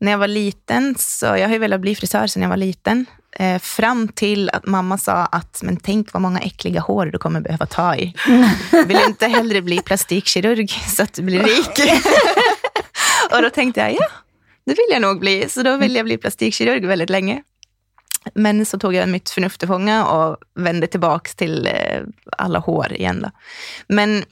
När 0.00 0.10
jag 0.10 0.18
var 0.18 0.28
liten, 0.28 0.94
så 0.98 1.26
jag 1.26 1.48
har 1.48 1.52
ju 1.52 1.58
velat 1.58 1.80
bli 1.80 1.94
frisör 1.94 2.26
sedan 2.26 2.42
jag 2.42 2.48
var 2.50 2.56
liten, 2.56 3.06
eh, 3.38 3.58
fram 3.58 4.08
till 4.08 4.50
att 4.50 4.66
mamma 4.66 4.98
sa 4.98 5.12
att 5.12 5.60
men 5.62 5.76
tänk 5.76 6.12
vad 6.12 6.22
många 6.22 6.40
äckliga 6.40 6.80
hår 6.80 7.06
du 7.06 7.18
kommer 7.18 7.40
behöva 7.40 7.66
ta 7.66 7.96
i. 7.96 8.14
Vill 8.86 8.96
du 8.96 9.04
inte 9.04 9.26
hellre 9.26 9.62
bli 9.62 9.78
plastikkirurg 9.78 10.70
så 10.70 11.02
att 11.02 11.12
du 11.12 11.22
blir 11.22 11.42
rik? 11.42 11.90
och 13.32 13.42
då 13.42 13.50
tänkte 13.50 13.80
jag, 13.80 13.92
ja, 13.92 14.06
det 14.66 14.72
vill 14.72 14.88
jag 14.90 15.02
nog 15.02 15.20
bli. 15.20 15.48
Så 15.48 15.62
då 15.62 15.76
ville 15.76 15.98
jag 15.98 16.04
bli 16.04 16.18
plastikkirurg 16.18 16.86
väldigt 16.86 17.10
länge. 17.10 17.42
Men 18.34 18.66
så 18.66 18.78
tog 18.78 18.94
jag 18.94 19.08
mitt 19.08 19.30
förnuft 19.30 19.58
till 19.58 19.68
fånga 19.68 20.06
och 20.06 20.36
vände 20.54 20.86
tillbaks 20.86 21.34
till 21.34 21.66
eh, 21.66 22.02
alla 22.38 22.58
hår 22.58 22.92
igen. 22.92 23.22
Då. 23.22 23.30
Men 23.88 24.24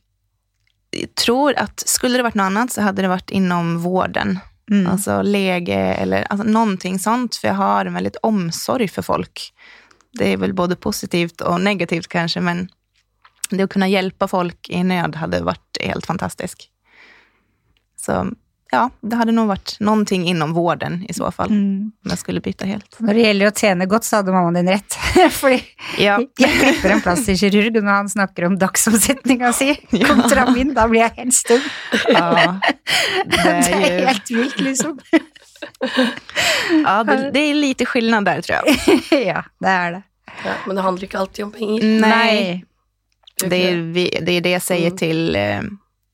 jag 0.91 1.15
tror 1.15 1.55
att 1.59 1.81
skulle 1.81 2.17
det 2.17 2.23
varit 2.23 2.35
något 2.35 2.45
annat 2.45 2.73
så 2.73 2.81
hade 2.83 3.03
det 3.03 3.09
varit 3.09 3.31
inom 3.31 3.79
vården. 3.79 4.39
Mm. 4.71 4.87
Alltså 4.87 5.23
läge 5.23 5.79
eller 5.79 6.23
alltså 6.23 6.47
någonting 6.47 6.99
sånt. 6.99 7.37
För 7.37 7.49
jag 7.49 7.55
har 7.55 7.87
en 7.87 7.95
väldigt 7.95 8.17
omsorg 8.17 8.89
för 8.89 9.03
folk. 9.03 9.53
Det 10.13 10.33
är 10.33 10.37
väl 10.37 10.55
både 10.55 10.77
positivt 10.77 11.41
och 11.41 11.61
negativt 11.61 12.09
kanske, 12.09 12.41
men 12.41 12.69
det 13.51 13.63
att 13.63 13.71
kunna 13.71 13.89
hjälpa 13.89 14.29
folk 14.29 14.69
i 14.69 14.83
nöd 14.85 15.17
hade 15.17 15.43
varit 15.43 15.79
helt 15.81 16.07
fantastiskt. 16.07 16.69
Så 17.97 18.33
ja, 18.73 18.91
det 19.01 19.17
hade 19.17 19.33
nog 19.33 19.49
varit 19.49 19.77
någonting 19.81 20.29
inom 20.29 20.53
vården 20.53 21.07
i 21.09 21.13
så 21.15 21.31
fall. 21.31 21.51
Mm. 21.51 21.93
Om 22.05 22.11
jag 22.11 22.19
skulle 22.19 22.41
byta 22.41 22.65
helt. 22.65 22.97
Når 23.01 23.15
det 23.15 23.21
gjelder 23.21 23.47
å 23.47 23.55
tjene 23.61 23.87
godt, 23.87 24.05
så 24.05 24.17
hadde 24.21 24.33
mammaen 24.33 24.55
din 24.55 24.69
rett. 24.69 24.95
Fordi 25.41 25.63
Ja, 25.99 26.21
jeg 26.39 26.51
klipper 26.61 26.91
en 26.91 27.01
plastisk 27.01 27.41
kirurg 27.43 27.81
når 27.83 27.93
han 27.93 28.09
snakker 28.09 28.45
om 28.47 28.59
dagsomsetninga 28.59 29.53
si 29.53 29.75
kontra 30.07 30.51
min. 30.51 30.75
Da 30.75 30.89
blir 30.89 31.01
jeg 31.01 31.17
helt 31.17 31.35
stum. 31.35 31.61
ja, 32.09 32.61
det 33.27 33.43
Det 33.43 33.49
är 33.49 33.99
ju, 33.99 34.07
helt 34.07 34.31
vilt, 34.31 34.61
liksom. 34.61 34.99
ja 36.85 37.05
det, 37.05 37.31
det 37.35 37.41
är 37.41 37.55
lite 37.55 37.87
skillnad 37.87 38.25
där 38.25 38.41
tror 38.43 38.59
jag. 38.59 38.67
ja, 39.27 39.45
det 39.61 39.69
er 39.69 39.93
det. 39.93 40.03
Ja, 40.45 40.53
men 40.67 40.77
det 40.77 40.83
handler 40.83 41.05
ikke 41.05 41.19
alltid 41.19 41.45
om 41.45 41.53
penger. 41.53 42.01
Nej, 42.01 42.65
det 43.45 43.69
är, 43.71 43.77
vi, 43.77 44.19
det 44.23 44.33
är 44.33 44.41
det 44.41 44.51
jag 44.51 44.63
säger 44.63 44.87
Mm. 44.87 44.99
till, 44.99 45.37
eh, 45.37 45.61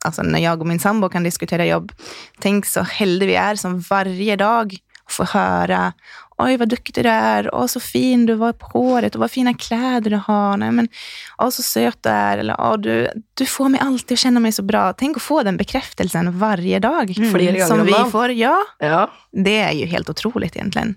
alltså 0.07 0.23
när 0.23 0.39
jag 0.39 0.61
och 0.61 0.67
min 0.67 0.79
sambo 0.81 1.09
kan 1.09 1.23
diskutera 1.25 1.67
jobb. 1.67 1.93
Tänk 2.41 2.67
så 2.67 2.83
heldiga 2.83 3.27
vi 3.29 3.35
är 3.37 3.55
som 3.57 3.81
varje 3.81 4.37
dag 4.37 4.77
får 5.09 5.25
höra 5.25 5.93
Oj, 6.39 6.57
vad 6.57 6.69
duktig 6.69 7.05
du 7.05 7.09
är. 7.09 7.55
Åh, 7.55 7.67
så 7.67 7.81
fin 7.81 8.27
du 8.27 8.35
var 8.35 8.53
på 8.53 8.67
håret 8.67 9.15
och 9.15 9.21
vad 9.21 9.31
fina 9.31 9.55
kläder 9.55 10.11
du 10.11 10.17
har. 10.17 10.57
Nej, 10.57 10.71
men, 10.71 10.89
åh, 11.39 11.49
så 11.51 11.63
söt 11.63 11.99
du 12.03 12.09
är. 12.09 12.39
Eller, 12.39 12.61
åh, 12.61 12.77
du, 12.79 13.09
du 13.35 13.47
får 13.47 13.69
mig 13.69 13.81
alltid 13.81 14.15
att 14.15 14.19
känna 14.19 14.41
mig 14.41 14.53
så 14.53 14.63
bra. 14.63 14.93
Tänk 14.93 15.17
att 15.17 15.23
få 15.23 15.43
den 15.43 15.57
bekräftelsen 15.57 16.39
varje 16.39 16.79
dag. 16.79 17.07
Gånger 17.17 17.67
Som 17.67 17.81
om 17.81 17.87
vi 17.87 18.11
får. 18.11 18.31
Ja, 18.31 18.59
Ja, 18.79 19.11
det 19.33 19.57
är 19.59 19.73
ju 19.73 19.87
helt 19.87 20.11
otroligt 20.11 20.57
egentligen. 20.57 20.95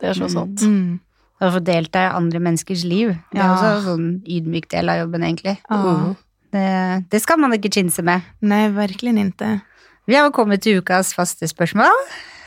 det 0.00 0.06
er 0.06 0.14
så 0.14 0.28
sant. 0.28 0.60
Mm. 0.62 0.98
Å 1.40 1.50
få 1.52 1.58
delta 1.58 2.02
i 2.02 2.06
andre 2.06 2.38
menneskers 2.38 2.84
liv. 2.84 3.16
Det 3.32 3.38
er 3.38 3.44
Ja. 3.44 3.54
også 3.56 3.66
en 3.76 3.84
sånn 3.84 4.22
ydmyk 4.26 4.68
del 4.70 4.88
av 4.88 4.96
jobben, 4.98 5.22
egentlig. 5.24 5.56
Ja. 5.68 6.14
Det, 6.52 7.04
det 7.10 7.20
skal 7.22 7.38
man 7.40 7.52
ikke 7.56 7.70
chinse 7.72 8.02
med. 8.02 8.20
Nej, 8.40 8.68
verkligen 8.68 9.18
inte. 9.18 9.60
Vi 10.06 10.14
har 10.18 10.26
jo 10.28 10.34
kommet 10.36 10.62
til 10.62 10.80
ukas 10.82 11.14
faste 11.14 11.48
spørsmål. 11.48 11.92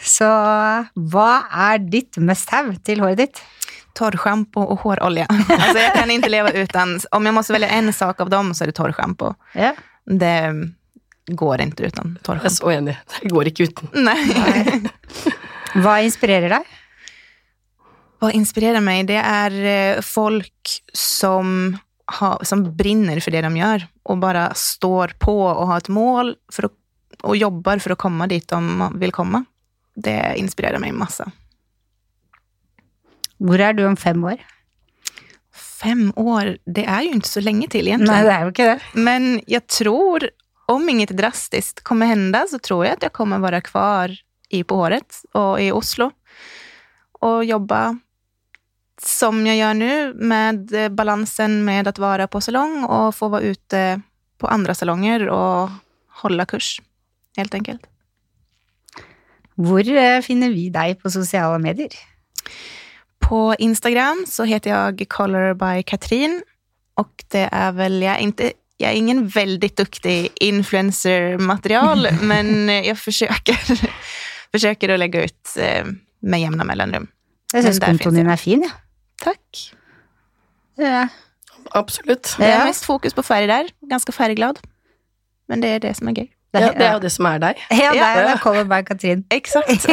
Så 0.05 0.27
hva 0.93 1.29
er 1.49 1.79
ditt 1.81 2.17
must 2.21 2.49
have 2.53 2.75
til 2.85 2.99
håret 3.01 3.17
ditt? 3.17 3.41
Torrschampo 3.95 4.61
och 4.61 4.79
hårolja. 4.79 5.25
Alltså 5.49 5.79
jag 5.79 5.93
kan 5.93 6.11
inte 6.11 6.29
leva 6.29 6.51
utan, 6.51 6.99
om 7.11 7.25
jag 7.25 7.33
måste 7.35 7.53
välja 7.53 7.69
en 7.69 7.93
sak 7.93 8.21
av 8.21 8.29
dem 8.29 8.53
så 8.53 8.63
är 8.63 8.67
det 8.67 8.71
torrschampo. 8.73 9.33
Ja. 9.53 9.73
Det 10.05 10.53
går 11.27 11.61
inte 11.61 11.83
utan 11.83 12.05
Jeg 12.05 12.19
er 12.19 12.23
torrschampo. 12.23 12.49
så 12.49 12.71
enig. 12.71 12.97
Det 13.21 13.29
går 13.29 13.47
ikke 13.47 13.63
uten. 13.63 13.89
Nej. 13.93 14.89
Hva 15.75 16.01
inspirerer 16.03 16.49
deg? 16.49 16.63
Vad 18.19 18.33
inspirerar 18.35 18.79
mig? 18.81 19.03
Det 19.03 19.15
är 19.15 19.51
eh, 19.95 20.01
folk 20.01 20.81
som, 20.93 21.77
har, 22.05 22.43
som 22.43 22.75
brinner 22.75 23.19
för 23.19 23.31
det 23.31 23.41
de 23.41 23.57
gör 23.57 23.87
och 24.03 24.17
bara 24.17 24.53
står 24.53 25.07
på 25.19 25.41
och 25.41 25.67
har 25.67 25.77
ett 25.77 25.89
mål 25.89 26.35
för 26.51 26.63
att, 26.63 26.71
och 27.21 27.37
jobbar 27.37 27.77
för 27.79 27.89
att 27.89 27.97
komma 27.97 28.27
dit 28.27 28.47
de 28.47 28.93
vill 28.99 29.11
komma. 29.11 29.45
Det 29.95 30.33
inspirerar 30.37 30.79
mig 30.79 30.91
massa. 30.91 31.31
Hvor 33.37 33.59
er 33.59 33.73
du 33.73 33.85
om 33.85 33.97
fem 33.97 34.23
år? 34.23 34.37
Fem 35.81 36.13
år, 36.15 36.57
det 36.65 36.85
är 36.85 37.01
ju 37.01 37.11
inte 37.11 37.29
så 37.29 37.39
länge 37.39 37.67
till 37.67 37.87
egentligen. 37.87 38.23
Nei, 38.23 38.23
det 38.23 38.39
jo 38.43 38.51
ikke 38.51 38.63
det. 38.63 38.79
Men 38.93 39.41
jag 39.47 39.67
tror, 39.67 40.29
om 40.65 40.89
inget 40.89 41.09
drastiskt 41.09 41.83
kommer 41.83 42.05
hända, 42.05 42.45
så 42.49 42.59
tror 42.59 42.85
jag 42.85 42.93
att 42.93 43.03
jag 43.03 43.13
kommer 43.13 43.39
vara 43.39 43.61
kvar 43.61 44.15
i 44.49 44.63
på 44.63 44.75
håret 44.75 45.21
och 45.33 45.61
i 45.61 45.71
Oslo. 45.71 46.11
Och 47.19 47.45
jobba 47.45 47.99
som 49.01 49.47
jag 49.47 49.58
gör 49.58 49.73
nu 49.73 50.13
med 50.13 50.73
eh, 50.73 50.89
balansen 50.89 51.65
med 51.65 51.88
att 51.88 51.99
vara 51.99 52.27
på 52.27 52.41
salong 52.41 52.84
och 52.84 53.15
få 53.15 53.27
vara 53.27 53.41
ute 53.41 54.01
på 54.38 54.47
andra 54.47 54.75
salonger 54.75 55.29
och 55.29 55.69
hålla 56.21 56.45
kurs, 56.45 56.81
helt 57.38 57.53
enkelt. 57.53 57.81
Hvor 59.55 59.88
eh, 59.88 60.21
finner 60.21 60.49
vi 60.49 60.69
deg 60.69 61.01
på 61.01 61.10
sosiale 61.10 61.60
medier? 61.60 61.89
På 63.19 63.55
Instagram 63.60 64.25
så 64.27 64.43
heter 64.43 64.69
jag 64.69 65.05
Color 65.10 65.53
by 65.53 65.84
Katrin 65.84 66.43
och 66.93 67.23
det 67.27 67.49
är 67.51 67.71
väl, 67.71 68.01
jag 68.01 68.15
är, 68.15 68.19
inte, 68.19 68.51
jag 68.77 68.91
är 68.91 68.95
ingen 68.95 69.27
väldigt 69.27 69.77
duktig 69.77 70.29
influencer-material, 70.36 72.08
men 72.21 72.69
jag 72.69 72.97
försöker, 72.97 73.58
försöker 74.51 74.89
att 74.89 74.99
lägga 74.99 75.23
ut 75.23 75.58
eh, 75.60 75.86
med 76.19 76.41
jämna 76.41 76.63
mellanrum. 76.63 77.08
Syns 77.51 77.79
der 77.79 77.88
kontoen 77.88 77.97
finnes 77.97 78.15
din 78.15 78.29
er 78.29 78.36
fin, 78.36 78.62
ja. 78.63 78.85
Tack. 79.21 79.73
ja. 80.75 81.08
Absolutt. 81.71 82.36
Det 82.38 82.45
är 82.45 82.65
mest 82.65 82.86
fokus 82.86 83.13
på 83.13 83.23
färg 83.23 83.47
där, 83.47 83.69
ganska 83.82 84.12
färgglad. 84.12 84.60
Men 85.47 85.62
det 85.62 85.67
är 85.67 85.80
det 85.80 85.93
som 85.97 86.08
är 86.08 86.12
gøy. 86.12 86.28
Ja, 86.51 86.60
det 86.71 86.86
er 86.86 86.93
jo 86.93 86.99
det 86.99 87.10
som 87.12 87.25
er 87.25 87.39
deg. 87.39 87.58
Ja, 87.69 87.91
det 87.91 87.99
er 87.99 88.21
Ja. 88.45 88.54
det. 88.54 88.67
By 88.69 88.84
Katrin. 88.86 89.23
Exakt. 89.30 89.86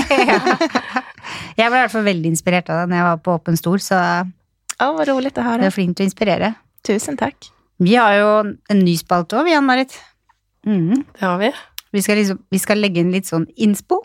Jeg 1.57 1.71
ble 1.71 1.79
i 1.79 1.83
hvert 1.83 1.91
fall 1.95 2.05
veldig 2.07 2.31
inspirert 2.35 2.69
av 2.71 2.83
deg 2.83 2.93
når 2.93 2.97
jeg 3.01 3.07
var 3.09 3.17
på 3.25 3.35
Åpen 3.39 3.57
Stol, 3.59 3.81
så 3.81 3.95
Ja, 4.81 4.93
vad 4.93 5.09
roligt 5.09 5.39
att 5.39 5.45
du 5.45 5.51
er 5.51 5.59
höra. 5.59 5.71
flink 5.71 5.97
til 5.97 6.05
å 6.05 6.09
inspirere. 6.11 6.55
Tusen 6.85 7.17
tack. 7.17 7.51
Vi 7.79 7.95
har 7.97 8.15
jo 8.15 8.31
en 8.71 8.79
ny 8.85 8.97
spalte 8.99 9.37
òg, 9.39 9.45
vi, 9.45 9.55
Ann-Marit. 9.55 9.99
Mhm. 10.67 11.05
Det 11.19 11.21
har 11.27 11.39
vi. 11.39 11.53
Vi 11.93 12.03
skal, 12.03 12.17
liksom, 12.17 12.39
vi 12.51 12.59
skal 12.59 12.79
legge 12.79 13.01
inn 13.01 13.13
litt 13.13 13.27
sånn 13.27 13.47
inspo 13.57 14.03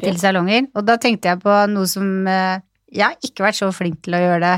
til 0.00 0.12
Ja. 0.14 0.18
salonger. 0.18 0.66
Og 0.74 0.84
da 0.86 0.96
tenkte 0.96 1.28
jeg 1.28 1.40
på 1.42 1.66
noe 1.68 1.86
som 1.86 2.26
eh, 2.26 2.60
Jeg 2.92 3.04
har 3.04 3.16
ikke 3.26 3.46
vært 3.46 3.58
så 3.58 3.70
flink 3.74 4.02
til 4.06 4.16
å 4.16 4.22
gjøre 4.22 4.42
det 4.44 4.56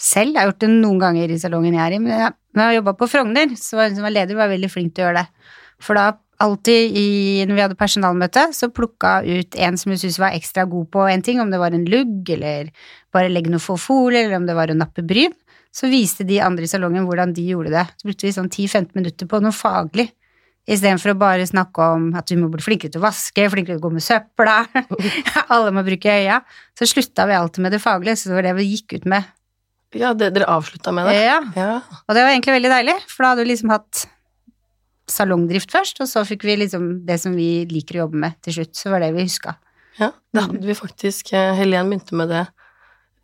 selv. 0.00 0.34
Jeg 0.34 0.40
har 0.40 0.50
gjort 0.50 0.64
det 0.64 0.72
noen 0.72 1.00
ganger 1.02 1.32
i 1.32 1.38
salongen 1.40 1.74
jeg 1.74 1.84
er 1.84 1.96
i, 1.96 2.02
men 2.02 2.14
jeg, 2.14 2.34
når 2.54 2.70
jeg 2.70 2.80
jobba 2.80 2.94
på 2.98 3.08
Frogner, 3.10 3.56
så 3.58 3.78
var 3.78 3.90
hun 3.90 3.98
som 3.98 4.06
var 4.06 4.14
leder, 4.14 4.38
var 4.38 4.52
veldig 4.52 4.70
flink 4.70 4.94
til 4.94 5.04
å 5.04 5.08
gjøre 5.08 5.24
det. 5.24 5.50
For 5.82 5.98
da 5.98 6.12
alltid 6.44 6.96
i, 6.98 7.06
når 7.46 7.56
vi 7.56 7.62
hadde 7.62 7.78
personalmøte, 7.78 8.48
så 8.56 8.70
plukka 8.74 9.20
ut 9.26 9.56
en 9.66 9.78
som 9.78 9.92
hun 9.92 10.00
syntes 10.00 10.20
var 10.22 10.34
ekstra 10.36 10.66
god 10.70 10.90
på 10.94 11.06
en 11.10 11.24
ting, 11.24 11.40
om 11.42 11.50
det 11.52 11.60
var 11.62 11.76
en 11.76 11.86
lugg, 11.90 12.28
eller 12.36 12.70
bare 13.14 13.30
legge 13.32 13.52
noe 13.52 13.62
for 13.62 13.80
folie, 13.80 14.24
eller 14.24 14.40
om 14.40 14.48
det 14.48 14.56
var 14.58 14.72
å 14.72 14.78
nappe 14.78 15.04
bryn. 15.06 15.34
Så 15.74 15.90
viste 15.90 16.26
de 16.26 16.38
andre 16.42 16.66
i 16.66 16.70
salongen 16.70 17.06
hvordan 17.08 17.32
de 17.34 17.48
gjorde 17.48 17.72
det. 17.74 17.86
Så 17.98 18.06
brukte 18.06 18.28
vi 18.28 18.34
sånn 18.34 18.50
10-15 18.50 18.94
minutter 18.98 19.30
på 19.30 19.40
noe 19.42 19.54
faglig. 19.54 20.12
Istedenfor 20.64 21.12
å 21.12 21.18
bare 21.20 21.44
snakke 21.44 21.86
om 21.92 22.06
at 22.16 22.30
vi 22.32 22.38
må 22.40 22.46
bli 22.48 22.62
flinkere 22.64 22.94
til 22.94 23.02
å 23.02 23.04
vaske, 23.04 23.44
flinkere 23.52 23.76
til 23.76 23.82
å 23.82 23.84
gå 23.84 23.90
med 23.92 24.04
søpla, 24.04 24.54
alle 25.52 25.72
må 25.76 25.82
bruke 25.84 26.08
øya. 26.08 26.38
Så 26.78 26.88
slutta 26.88 27.26
vi 27.28 27.36
alltid 27.36 27.66
med 27.66 27.74
det 27.76 27.82
faglige, 27.84 28.16
så 28.16 28.30
det 28.32 28.38
var 28.38 28.46
det 28.48 28.54
vi 28.62 28.70
gikk 28.70 28.94
ut 28.96 29.04
med. 29.12 29.28
Ja, 29.94 30.14
det, 30.16 30.30
dere 30.34 30.48
avslutta 30.50 30.90
med 30.96 31.06
det? 31.10 31.18
Ja, 31.20 31.36
Ja. 31.54 31.74
og 32.08 32.16
det 32.16 32.24
var 32.24 32.32
egentlig 32.32 32.56
veldig 32.56 32.72
deilig, 32.72 32.96
for 33.12 33.22
da 33.26 33.34
hadde 33.34 33.44
vi 33.44 33.50
liksom 33.52 33.70
hatt 33.74 34.06
salongdrift 35.10 35.70
først, 35.74 36.00
og 36.00 36.08
så 36.08 36.22
fikk 36.26 36.46
vi 36.48 36.56
liksom 36.62 36.88
det 37.06 37.18
som 37.20 37.34
vi 37.36 37.66
liker 37.68 37.98
å 37.98 38.06
jobbe 38.06 38.22
med 38.24 38.38
til 38.44 38.56
slutt. 38.58 38.72
Så 38.78 38.90
var 38.92 39.04
det 39.04 39.12
vi 39.14 39.26
huska. 39.28 39.58
ja. 40.00 40.10
Da 40.34 40.46
hadde 40.48 40.64
vi 40.66 40.74
faktisk 40.74 41.32
eh, 41.36 41.52
Helen 41.54 41.92
begynte 41.92 42.16
med 42.18 42.32
det 42.32 42.46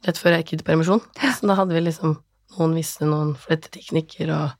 rett 0.06 0.20
før 0.20 0.36
jeg 0.36 0.44
gikk 0.44 0.52
ut 0.60 0.62
i 0.62 0.68
permisjon. 0.70 1.00
Så 1.40 1.48
da 1.48 1.56
hadde 1.58 1.74
vi 1.76 1.86
liksom 1.88 2.18
Noen 2.58 2.72
visste 2.74 3.06
noen 3.06 3.36
fletteteknikker 3.38 4.30
og 4.34 4.48
sånn. 4.50 4.59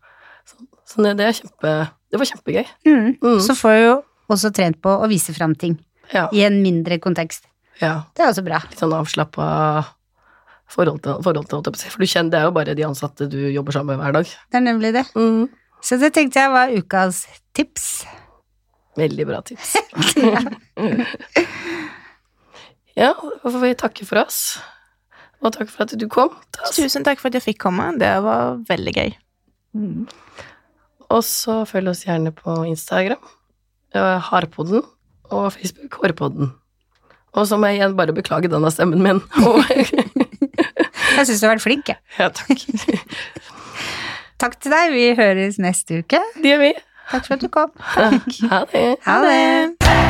Så 0.90 1.04
det, 1.04 1.14
det 1.20 1.28
er 1.28 1.36
kjempe 1.38 1.74
Det 2.10 2.18
var 2.18 2.26
kjempegøy. 2.32 2.66
Mm. 2.88 3.12
Mm. 3.22 3.38
Så 3.44 3.54
får 3.54 3.76
vi 3.76 3.84
jo 3.84 3.94
også 4.30 4.50
trent 4.54 4.80
på 4.82 4.90
å 4.90 5.06
vise 5.10 5.34
fram 5.36 5.54
ting 5.58 5.76
Ja. 6.10 6.26
i 6.34 6.42
en 6.42 6.58
mindre 6.62 6.98
kontekst. 6.98 7.46
ja. 7.80 8.02
Det 8.14 8.24
er 8.24 8.32
også 8.32 8.42
bra. 8.44 8.58
Litt 8.70 8.78
sånn 8.82 8.94
avslappa 8.96 9.46
forhold 10.70 11.02
til, 11.02 11.22
forhold 11.22 11.48
til 11.50 11.62
jeg. 11.74 11.90
For 11.90 11.98
du 12.02 12.06
kjenner, 12.06 12.30
det 12.30 12.38
er 12.40 12.44
jo 12.48 12.54
bare 12.54 12.74
de 12.78 12.84
ansatte 12.86 13.28
du 13.30 13.38
jobber 13.50 13.72
sammen 13.72 13.96
med 13.96 14.04
hver 14.04 14.12
dag. 14.18 14.26
Det 14.50 14.58
er 14.58 14.66
nemlig 14.66 14.92
det. 14.94 15.04
Mm. 15.14 15.48
Så 15.82 15.98
det 15.98 16.12
tenkte 16.14 16.42
jeg 16.42 16.50
var 16.52 16.70
ukas 16.74 17.24
tips. 17.54 18.04
Veldig 18.98 19.26
bra 19.26 19.40
tips. 19.46 19.76
ja, 23.00 23.14
da 23.14 23.50
får 23.50 23.60
vi 23.62 23.74
takke 23.78 24.06
for 24.06 24.22
oss. 24.22 24.58
Og 25.40 25.54
takk 25.56 25.70
for 25.72 25.86
at 25.86 25.94
du 25.96 26.06
kom. 26.08 26.34
Tusen 26.74 27.04
tack 27.04 27.20
för 27.20 27.28
att 27.28 27.34
jag 27.34 27.42
fick 27.42 27.62
komma. 27.62 27.92
Det 27.92 28.20
var 28.20 28.64
väldigt 28.68 28.96
gøy. 28.96 29.18
Og 31.10 31.24
så 31.26 31.60
følg 31.66 31.90
oss 31.90 32.04
gjerne 32.06 32.30
på 32.34 32.54
Instagram, 32.70 33.20
Harpodden, 34.30 34.84
og 35.30 35.52
Facebook, 35.52 35.96
Hårpodden. 36.02 36.52
Og 37.34 37.46
så 37.46 37.58
må 37.58 37.70
jeg 37.70 37.80
igjen 37.80 37.96
bare 37.98 38.14
beklage 38.14 38.50
denne 38.50 38.70
stemmen 38.74 39.02
min. 39.02 39.20
Jeg 41.16 41.26
syns 41.26 41.40
du 41.42 41.46
har 41.48 41.56
vært 41.56 41.64
flink, 41.64 41.88
jeg. 41.90 41.98
ja, 42.20 42.28
takk. 42.30 42.62
Takk 44.40 44.54
til 44.62 44.72
deg. 44.72 44.92
Vi 44.94 45.08
høres 45.18 45.58
neste 45.60 46.00
uke. 46.00 46.22
Det 46.38 46.54
gjør 46.54 46.62
vi. 46.62 46.70
Takk 47.10 47.26
for 47.26 47.34
at 47.36 47.42
du 47.42 47.50
kom. 47.52 47.74
Ha 47.98 48.62
det. 48.70 48.86
Ha 49.04 49.18
det. 49.26 50.09